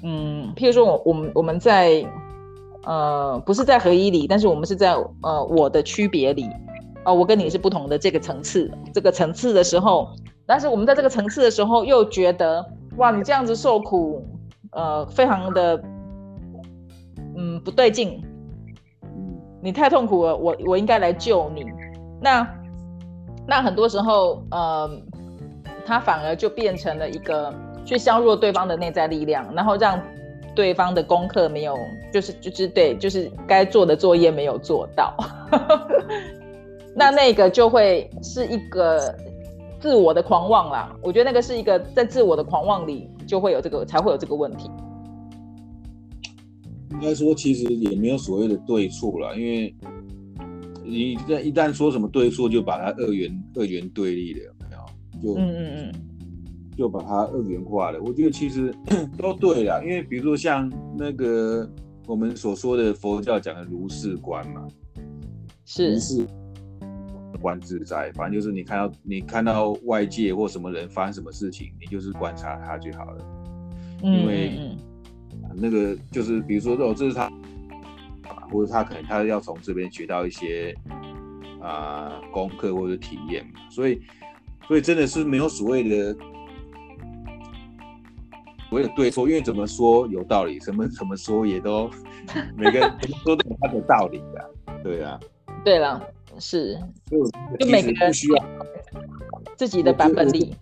[0.02, 2.04] 嗯，譬如说我我们我们在。
[2.84, 6.44] 呃，不是在合一里，但是我们是在呃我的区别里，
[7.04, 10.08] 哦、呃，我跟你是不同的这个层次，这个层次的时候，
[10.46, 12.64] 但是我们在这个层次的时候又觉得，
[12.96, 14.24] 哇，你这样子受苦，
[14.72, 15.78] 呃，非常的，
[17.36, 18.24] 嗯，不对劲，
[19.60, 21.64] 你太痛苦了，我我应该来救你，
[22.20, 22.46] 那
[23.46, 24.90] 那很多时候，呃，
[25.84, 27.52] 他反而就变成了一个
[27.84, 30.00] 去削弱对方的内在力量，然后让。
[30.52, 31.76] 对方的功课没有，
[32.12, 35.14] 就是就是对，就是该做的作业没有做到，
[36.92, 39.14] 那那个就会是一个
[39.78, 40.92] 自我的狂妄啦。
[41.02, 44.68] 我觉得那个是一个在自我的狂妄里就会有这个，才会有这个问题。
[46.90, 49.74] 应该说，其实也没有所谓的对错了，因为
[50.84, 55.34] 你一旦一旦说什么对错，就把它二元二元对立了，有没有？
[55.34, 55.92] 就嗯嗯嗯。
[56.76, 58.74] 就把它二元化了，我觉得其实
[59.18, 61.68] 都对啦，因为比如说像那个
[62.06, 64.66] 我们所说的佛教讲的如是观嘛，
[65.66, 66.26] 是是
[67.38, 73.24] 观自在，反正就是你看到你看到外界或什么人发生什么事情，你就是观察他就好了，
[74.02, 74.74] 因为
[75.54, 77.30] 那个就是比如说哦，这是他，
[78.52, 80.74] 或者他可能他要从这边学到一些
[81.60, 84.00] 啊、呃、功课或者体验嘛，所以
[84.66, 86.16] 所以真的是没有所谓的
[88.68, 91.90] 所谓的对错，因为怎么说有道理，什么怎么说也都
[92.56, 94.50] 每个人怎么说都有他的道理的，
[94.82, 95.18] 对啊，
[95.64, 96.00] 对了，
[96.38, 96.78] 是，
[97.10, 97.18] 就
[97.68, 98.44] 每个人不需要
[99.56, 100.54] 自己的版本力，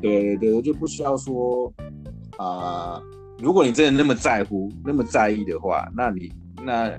[0.00, 1.72] 对对对，我就不需要说
[2.36, 3.00] 啊。
[3.00, 3.02] 呃
[3.42, 6.32] 如果你真的那么在乎、那么在意的话，那你
[6.64, 6.92] 那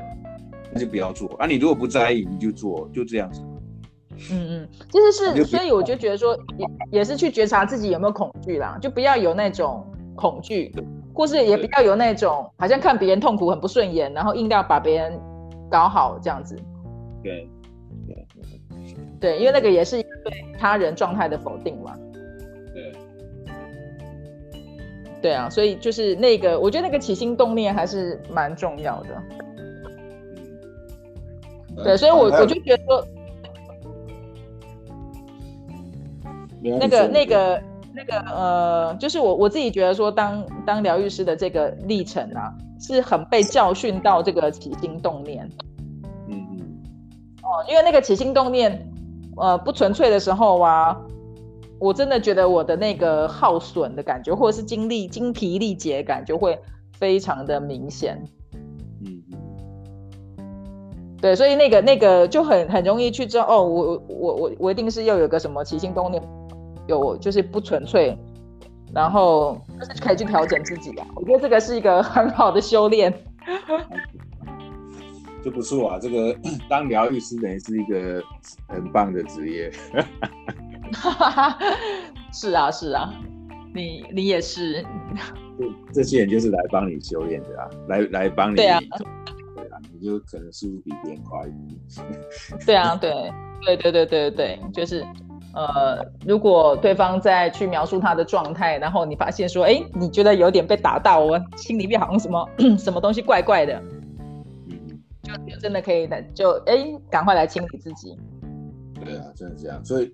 [0.73, 1.47] 那就不要做啊！
[1.47, 3.41] 你如果不在意，你就做，就这样子。
[4.29, 6.67] 嗯嗯，其实是，所以我就觉得说，也
[6.99, 10.69] 也是去觉察自己有没有恐惧啦，就不要有那种恐惧，
[11.13, 15.17] 或是也不要有那种好像看别人痛苦很不顺眼，然后硬要把别人
[15.71, 16.57] 搞好这样子。
[17.23, 17.49] 对
[18.05, 18.27] 对
[19.17, 21.95] 对，因为那个也是对他人状态的否定嘛。
[25.23, 29.09] 对啊，所以就是那个，我觉得那个起心动念还是蛮重要的。
[31.81, 33.07] 对，所以我我就觉得说，
[36.61, 37.63] 那个那个
[37.93, 45.49] 那个呃，就是我我自己觉得说当，当当疗愈师的这个历程啊，是很被教训到这个起心动念。
[46.27, 46.59] 嗯嗯。
[47.43, 48.85] 哦，因为那个起心动念，
[49.37, 50.99] 呃，不纯粹的时候啊。
[51.83, 56.57] 我真的觉得我的那个耗损的感觉，或者是精力精疲力竭的感觉会
[56.93, 58.17] 非常的明显。
[59.05, 59.21] 嗯，
[61.21, 66.23] 对，所以那个那个就很很容易去知道哦，我我我我一定是又有个什么起心动念，
[66.87, 68.17] 有就是不纯粹，
[68.95, 71.05] 然后就是可以去调整自己啊。
[71.17, 73.13] 我觉得这个是一个很好的修炼，
[75.43, 75.99] 就不错啊。
[75.99, 76.33] 这个
[76.69, 78.23] 当疗愈师等于是一个
[78.69, 79.69] 很棒的职业。
[82.33, 83.13] 是啊，是啊，
[83.73, 84.83] 你你也是，
[85.57, 88.79] 这这些人就是来帮你修炼的啊，来来帮你，对啊，
[89.55, 91.79] 对啊，你就可能速度比别人快一点。
[92.65, 93.11] 对啊，对，
[93.65, 95.05] 对对对对对，就是
[95.53, 103.81] 呃，如果对方在去描述他的状态，然后你发现说，哎，你觉得有点被打到，我心里面好像什么 什么东西怪怪的，
[105.47, 108.17] 就真的可以的，就哎，赶快来清理自己。
[109.03, 110.13] 对啊，真的这样，所以。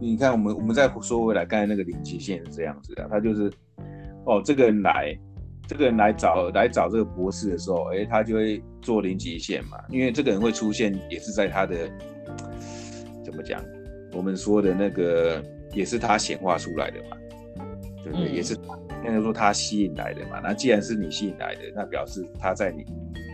[0.00, 3.52] 你看，我们我们再说回来，刚才那个零极限是这样子的，他就是，
[4.24, 5.16] 哦，这个人来，
[5.66, 11.88] 这个人来找来找这个博士的时候，哎，他就会做零极限嘛，因为这个人会出现，也是在他的
[13.24, 13.62] 怎么讲，
[14.12, 15.42] 我们说的那个
[15.72, 17.16] 也是他显化出来的嘛，
[18.02, 18.28] 对不对？
[18.30, 20.40] 嗯、也是应该说他吸引来的嘛。
[20.42, 22.84] 那既然是你吸引来的，那表示他在你，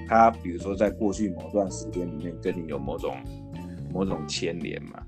[0.08, 3.16] 他比如说在过去某段时间里面跟你有某种
[3.92, 5.02] 某种牵连嘛。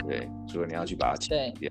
[0.00, 0.28] 对不对？
[0.46, 1.70] 所以你要去把它清掉。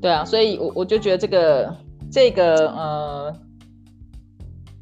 [0.00, 1.76] 对啊，所以我我就觉得这个
[2.10, 3.32] 这个呃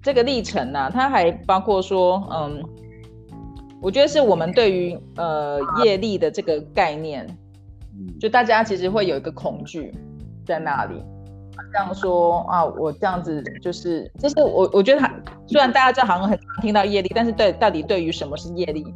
[0.03, 2.65] 这个历程呢、啊，它还包括说，嗯，
[3.83, 7.27] 我觉得是我们对于呃业力的这个概念，
[8.19, 9.93] 就大家其实会有一个恐惧
[10.47, 10.95] 在那里，
[11.71, 15.15] 这样说啊，我这样子就是，就是我我觉得他
[15.47, 18.87] 虽然大家这好像很常听到业力，但是对到底对于什么是业力？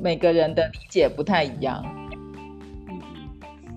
[0.00, 1.84] 每个人的理解不太一样，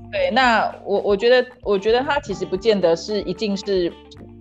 [0.10, 3.92] 对，那我我觉得，我觉得它其实不见得是一定是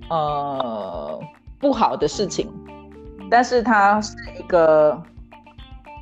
[0.09, 1.21] 呃
[1.59, 2.49] 不好的事情，
[3.29, 5.03] 但是它是一个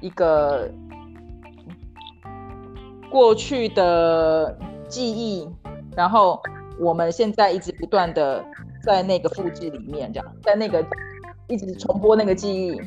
[0.02, 0.70] 一个
[3.10, 4.54] 过去的
[4.86, 5.48] 记忆，
[5.96, 6.42] 然后
[6.78, 8.44] 我们现在一直不断的
[8.82, 10.84] 在那个复制里面，这样在那个
[11.48, 12.78] 一直重播那个记忆。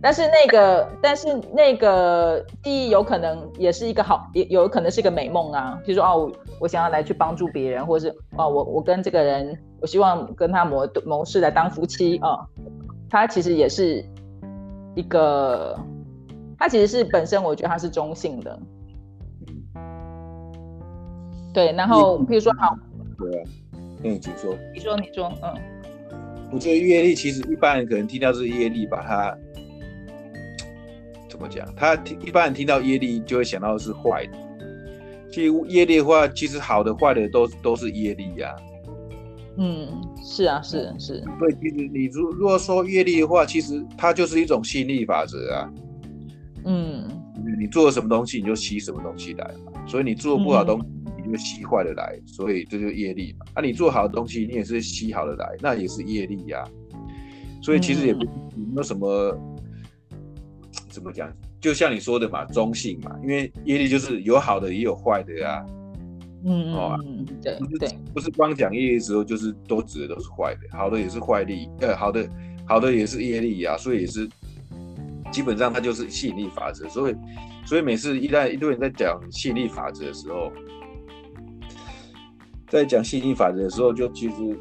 [0.00, 5.76] 但是那个，但是那个第一有可能也是一个好，也有可能是一个美梦啊。
[5.84, 12.46] 比如说哦，我我想要来去帮助别人，或者是哦，我我跟这个人，我希望跟他谋谋事来当夫妻啊。
[13.10, 14.04] 他其实也是
[14.94, 15.76] 一个，
[16.56, 18.58] 他其实是本身我觉得他是中性的。
[21.52, 22.76] 对，然后比如说好，
[23.18, 23.44] 对啊，
[24.04, 24.54] 嗯，请说。
[24.72, 25.54] 你说，你说，嗯。
[26.52, 29.36] 我觉得业力其实一般人可能听到是业力，把它。
[31.38, 31.64] 怎么讲？
[31.76, 34.36] 他听一般人听到业力就会想到是坏的。
[35.30, 38.56] 其实业力的话，其实好的、坏的都都是业力呀、啊。
[39.58, 39.88] 嗯，
[40.24, 41.22] 是啊，是是。
[41.38, 45.70] 对，其实你如如果说业力的话，其实它就是一种吸引力法则啊。
[46.64, 47.08] 嗯，
[47.60, 49.86] 你做了什么东西，你就吸什么东西来嘛。
[49.86, 50.86] 所以你做不好东西，
[51.24, 52.18] 你就吸坏的来。
[52.26, 53.46] 所以这就是业力嘛。
[53.54, 56.66] 那、啊、你做好的东西，你也是吸好的来，那也是业力呀、啊。
[57.62, 58.24] 所以其实也不
[58.56, 59.38] 没有什么。
[60.98, 61.32] 怎么讲？
[61.60, 65.64] 就像你说的嘛，中性嘛，因为业力就是有好的也有坏的啊。
[66.44, 72.28] 嗯嗯嗯，对对，不是光讲业力的时候，就是都指的都是坏的，好的也是坏力，呃，好的
[72.64, 74.28] 好的也是业力啊，所以也是
[75.32, 76.88] 基本上它就是吸引力法则。
[76.88, 77.16] 所以
[77.66, 80.52] 所以每次一旦一堆人在讲吸引力法则的时候，
[82.68, 84.58] 在讲吸引力法则的时候，就其实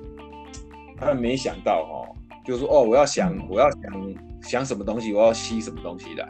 [0.97, 2.09] 他们没想到哦，
[2.43, 3.81] 就是说哦，我要想我要想
[4.41, 6.29] 想什么东西，我要吸什么东西来，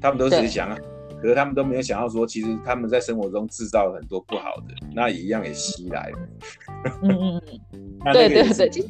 [0.00, 0.76] 他们都只是想啊。
[1.20, 6.18] 可是他们都没有想到说，其实他们在生活中制造了很多不好的，那也一样也吸来了。
[7.02, 8.88] 嗯嗯嗯， 对对对，其实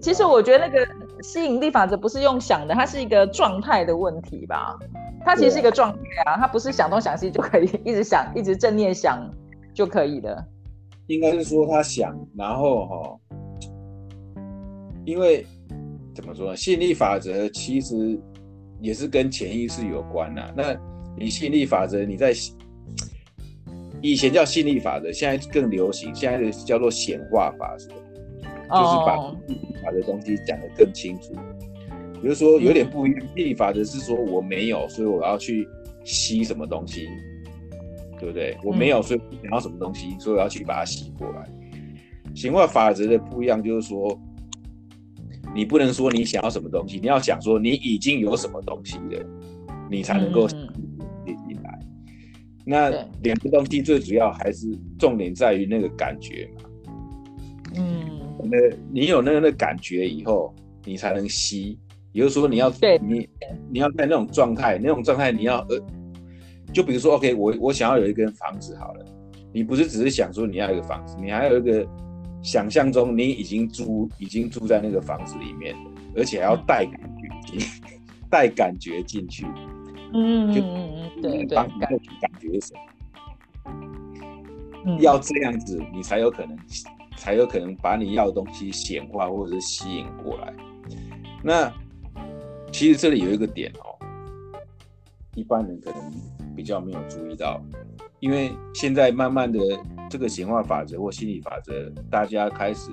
[0.00, 0.88] 其实我觉得那个
[1.22, 4.78] 吸引力法则不是用想的，它是一个状态的问题吧？
[5.26, 9.30] 它其实是一个状态啊，它不是想东想西就可以一直想，一直正念想
[9.74, 10.42] 就可以的。
[11.08, 13.20] 应该是说他想，然后哈、哦，
[15.04, 15.44] 因为
[16.18, 16.56] 怎么说呢？
[16.56, 18.18] 吸引力法则其实。
[18.80, 20.54] 也是跟潜意识有关呐、啊。
[20.56, 20.80] 那
[21.18, 22.32] 你吸引力法则，你在
[24.00, 29.16] 以前叫吸引力法则，现在更流行，现在的叫做显化法则，就是把
[29.82, 31.32] 把的东西讲得更清楚。
[32.22, 35.66] 比如说有点不一样，吸引力法则是说我没有，所以我要去
[36.04, 37.08] 吸什么东西，
[38.20, 38.56] 对不对？
[38.62, 41.44] 我没有，所以想要什么东西，所以我要去把它吸过来。
[42.32, 44.16] 显化法则的不一样就是说。
[45.54, 49.26] 你不能说你想要什么东西，你要想说你已经有什么东西了，
[49.90, 50.56] 你才能够吸
[51.26, 51.78] 进来。
[52.64, 52.90] 那
[53.22, 54.68] 两个东西最主要还是
[54.98, 56.70] 重点在于那个感觉嘛。
[57.76, 58.04] 嗯，
[58.44, 58.58] 那
[58.92, 61.78] 你有那个那感觉以后，你才能吸。
[62.12, 62.72] 也就是说，你要
[63.02, 63.28] 你
[63.70, 65.80] 你要在那种状态，那种状态你要呃，
[66.72, 69.04] 就比如说，OK，我我想要有一间房子好了，
[69.52, 71.86] 你不是只是想说你要一个房子，你还有一个。
[72.42, 75.74] 想象中你已经租，已经住在那个房子里面，
[76.16, 77.28] 而且还要带感觉
[77.58, 77.68] 进，
[78.30, 79.44] 带感觉进去。
[80.12, 82.72] 嗯嗯嗯，对对，感觉感觉什
[84.84, 84.98] 么？
[85.00, 86.56] 要这样子，你才有可能，
[87.16, 90.54] 才有可能把你要的东西显化或者是吸引过来。
[91.42, 91.70] 那
[92.72, 93.98] 其实这里有一个点哦，
[95.34, 96.10] 一般人可能
[96.56, 97.60] 比较没有注意到，
[98.20, 99.58] 因为现在慢慢的。
[100.08, 102.90] 这个显化法则或心理法则，大家开始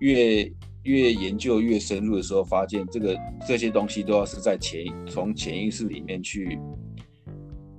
[0.00, 0.50] 越
[0.82, 3.16] 越研究越深入的时候，发现这个
[3.46, 6.58] 这些东西都要是在潜从潜意识里面去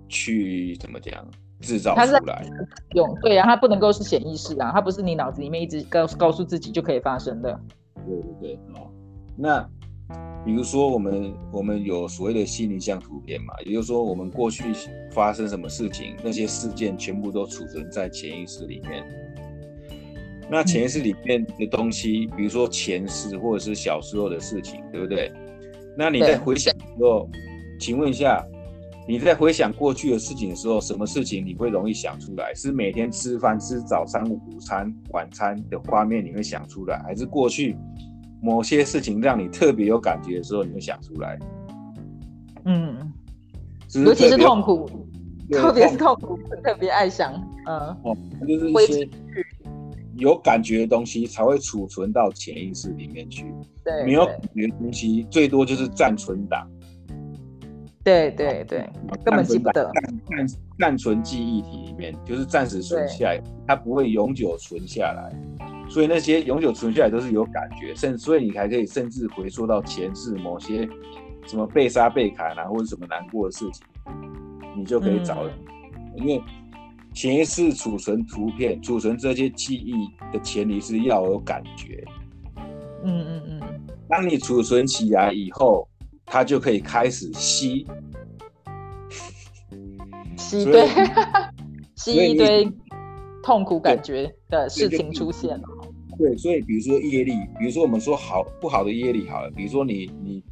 [0.07, 1.25] 去怎么讲
[1.59, 2.49] 制造出来。
[2.95, 7.59] 用对啊，它不能够是潜意识啊，它不是你脑子里面一直告告诉自己就可以发生的。
[8.07, 8.89] 对对对，哦，
[9.37, 9.69] 那。
[10.45, 14.63] 比如说，我们我们有所谓的心灵像图片嘛，也就是说，我们过去
[15.11, 19.03] 发生什么事情，那些事件全部都储存在潜意识里面。
[20.47, 25.31] 那潜意识里面的东西，比如说前世或者是小时候的事情，对不对？
[25.97, 27.27] 那你在回想的时候，
[27.79, 28.45] 请问一下，
[29.07, 32.53] 你在回想过去的事情的时候，什么事情你会容易想出来？
[32.53, 37.75] 是每天吃饭吃早餐、午餐、晚餐的画面你会想出来，还是过去？
[38.45, 41.39] 某些事情让你特别有感觉的时候，你会想出来。
[42.65, 43.11] 嗯，
[44.05, 44.87] 尤其是痛苦，
[45.49, 47.33] 特别是痛苦，特别爱想。
[47.65, 48.15] 嗯，哦，
[48.47, 49.09] 就是一些
[50.17, 53.51] 有感觉的东西才会储存到潜意识里面去。
[53.83, 56.69] 对，没有感觉的东西，最多就是暂存档。
[58.03, 58.87] 对对对，
[59.23, 59.91] 根本记不得。
[60.29, 60.47] 暂
[60.77, 65.31] 暂存记忆体里面，就是暂时存下来，它不会永久存下来。
[65.87, 70.87] 所以那些永久存下来都是有感觉，甚所以你还可以甚至回溯到前世某些
[71.45, 73.85] 什么被杀被砍啊，或者什么难过的事情，
[74.75, 75.53] 你就可以找了。
[76.17, 76.41] 嗯、因为
[77.13, 79.93] 前一次储存图片、储存这些记忆
[80.33, 82.03] 的前提是要有感觉。
[83.03, 83.61] 嗯嗯嗯。
[84.09, 85.87] 当你储存起来以后，
[86.25, 87.85] 它就可以开始吸，
[90.59, 90.87] 吸对，
[91.95, 92.71] 吸一堆
[93.43, 95.63] 痛苦感觉的事情出现了。
[96.17, 100.43] 对，所以比如说业力，比如说我们说好不好的业力好了，比如说你你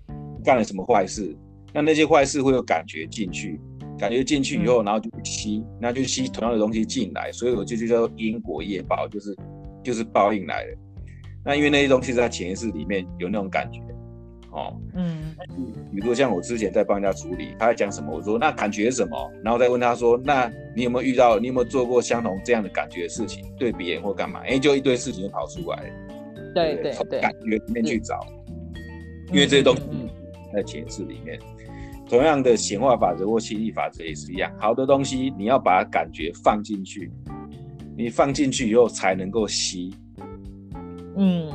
[0.43, 1.35] 干了什么坏事，
[1.73, 3.59] 那那些坏事会有感觉进去，
[3.97, 9.35] 感觉进去以后，然后就吸，那就吸同样的东西进来，所以我就就叫因果业报，就是
[9.83, 10.77] 就是报应来了。
[11.45, 13.79] 那因为那些东西在潜意识里面有那种感觉。
[14.53, 15.35] 哦，嗯，
[15.91, 24.41] 比如说像我之前在帮人家处理，他在讲什么，我说那感觉是什么，然后再问他说，那你有没有遇到，你有没有做过相同这样的感觉的事情，对别人或干嘛？
[24.45, 25.91] 哎，就一堆事情就跑出来，
[26.53, 28.25] 对对对，从感觉里面去找，
[29.29, 29.81] 因为这些东西
[30.53, 31.39] 在潜意识里面。
[32.07, 37.09] 同样的显化法则或吸引力法则也是一样，好的东西你要把感觉放进去，
[37.97, 39.95] 你放进去以后才能够吸，
[41.17, 41.49] 嗯。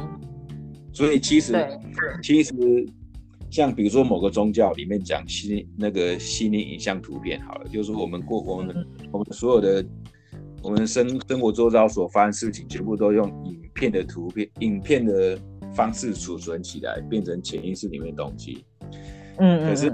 [0.98, 1.54] 所以其实，
[2.20, 2.52] 其实
[3.48, 9.84] 像比如说某个宗教里面讲心那个心灵影像图片，好了，就是说我们过我们我们所有的
[10.60, 15.38] 我们生生活周遭所发生事情，全部都用影片的图片、影片的
[15.72, 18.64] 方式储存起来，变成潜意识里面的东西。
[19.38, 19.88] 嗯，可是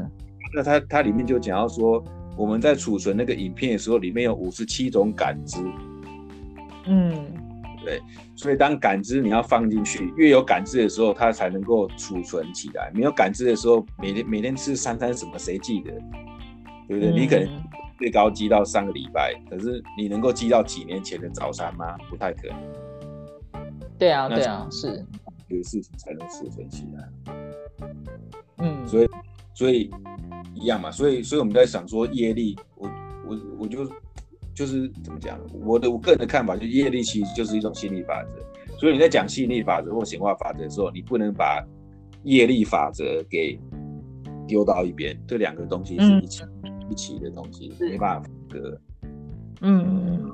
[0.55, 2.03] 那它它里面就讲到说，
[2.35, 5.59] 我们在储存那个影片的时候，里面有五十七种感知。
[6.87, 7.15] 嗯，
[7.85, 8.01] 对，
[8.35, 12.91] 所以当感知你要放进去，越有感知的时候，它才能够储存起来。
[12.95, 15.93] 没有感知的时候，每天每天吃三餐什么，谁记得？
[16.89, 17.11] 对不对？
[17.11, 17.49] 嗯、你可能
[17.99, 21.97] 最高记到上个礼拜，可是你能够记到几年前的早餐吗？
[22.09, 22.57] 不太可能。
[23.99, 25.05] 对啊，对啊，是
[25.49, 27.09] 有事情才能储存起来。
[28.59, 29.09] 嗯，所以
[29.55, 29.91] 所以
[30.55, 32.91] 一样嘛，所以所以我们在想说业力，我
[33.26, 33.85] 我我就
[34.55, 35.39] 就是怎么讲？
[35.65, 38.79] 我的我个人的看法，就业力其实就是一种心理法则。
[38.79, 41.65] 所以你在讲吸引力法则或显化法则的时候，你不能把
[42.23, 43.59] 业力法则给
[44.47, 48.81] 丢到一边，这两个东西是一起、嗯、一起的东西，没办法分割。
[49.61, 50.31] 嗯，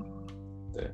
[0.73, 0.91] 对，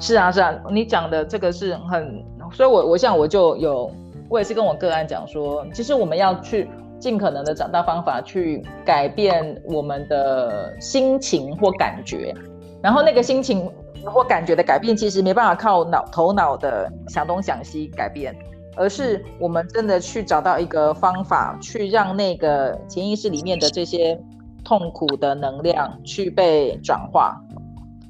[0.00, 3.90] 是啊是啊，你讲的这个是很，所以我我像我就有。
[4.30, 6.68] 我也是跟我个案讲说，其实我们要去
[6.98, 12.34] 尽可能的找到方法去改变我们的心情或感觉，
[12.82, 13.70] 然后那个心情
[14.04, 18.36] 或感觉的改变，其实没办法靠脑头脑的想东想西改变，
[18.76, 24.20] 而是我们真的去找到一个方法，去让那个潜意识里面的这些
[24.64, 27.40] 痛苦的能量去被转化。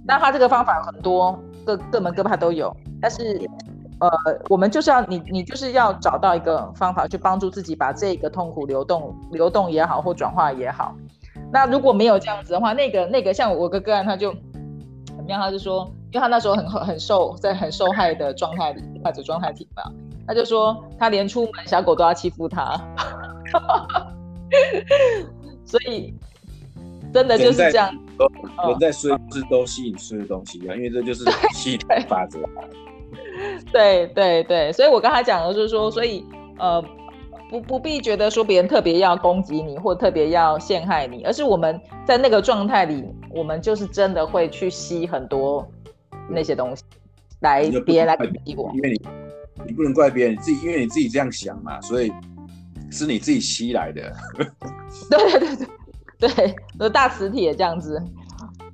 [0.07, 3.41] 那它这个方法很多，各各门各派都有，但是。
[4.01, 4.11] 呃，
[4.49, 10.94] 我们就是要你，你就是要找到一个方法去帮助自己把这个痛苦流动、流动也好，或转化也好。
[11.53, 14.32] 那如果没有这样子的话，那个那个像我个个案，他就
[15.07, 19.82] 怎么样，他就说，因为他那时候很很受在很受害的状态里，或者状态体嘛，
[20.26, 22.80] 他就说他连出门小狗都要欺负他，
[25.66, 26.14] 所以
[27.12, 27.92] 真的就是这样。
[28.66, 32.38] 人在衰是都吸引吃的东西啊，因为这就是吸引法则。
[33.72, 36.24] 对对对，所以我刚才讲的就是说，所以
[36.59, 36.82] 呃，
[37.50, 45.66] 不不必觉得说别人特别要攻击你，或特别要陷害你，而是我们在那个状态里，我们就是真的会去吸很多
[46.28, 46.82] 那些东西
[47.40, 49.00] 来别人来攻击我，因为你
[49.66, 52.12] 你不能怪别人，你自己因为你自己这样想嘛，所以
[52.90, 54.12] 是你自己吸来的。
[55.11, 55.66] 对对对
[56.18, 58.02] 对对，有大磁铁这样子。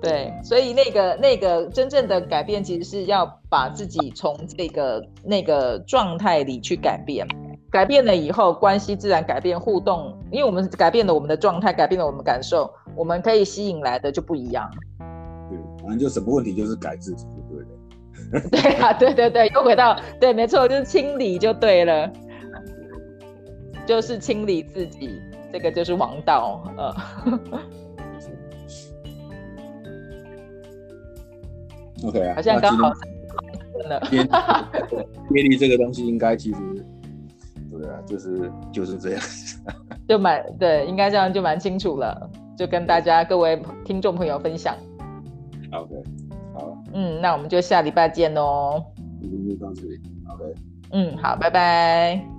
[0.04, 7.26] 对，所以那个那个真正的改变，其实是要把自己从这个那个状态里去改变，
[7.70, 14.70] 改变了以后，关系自然改变，互动，因为我们改变了我们的状态，改变了我们的感受，我们可以吸引来的就不一样。
[15.48, 17.68] 对，反正就什么问题就是改自己就对了。
[18.50, 22.10] 对啊，对对对，又回到对，没错，就是清理就对了，
[23.86, 25.18] 就是清理自己，
[25.52, 26.94] 这个就是王道，呃。
[32.04, 34.00] OK 啊，好像刚好了。
[35.30, 36.58] 业力这个东西应该其实，
[37.70, 39.22] 对啊，就是就是这样，
[40.08, 44.76] 就蛮对，应该这样就蛮清楚了，就跟大家各位听众朋友分享。
[45.72, 45.94] OK，
[46.54, 48.82] 好，嗯，那我们就下礼拜见喽。
[49.20, 50.54] 今天就到这里，OK。
[50.92, 52.33] 嗯，好，拜拜。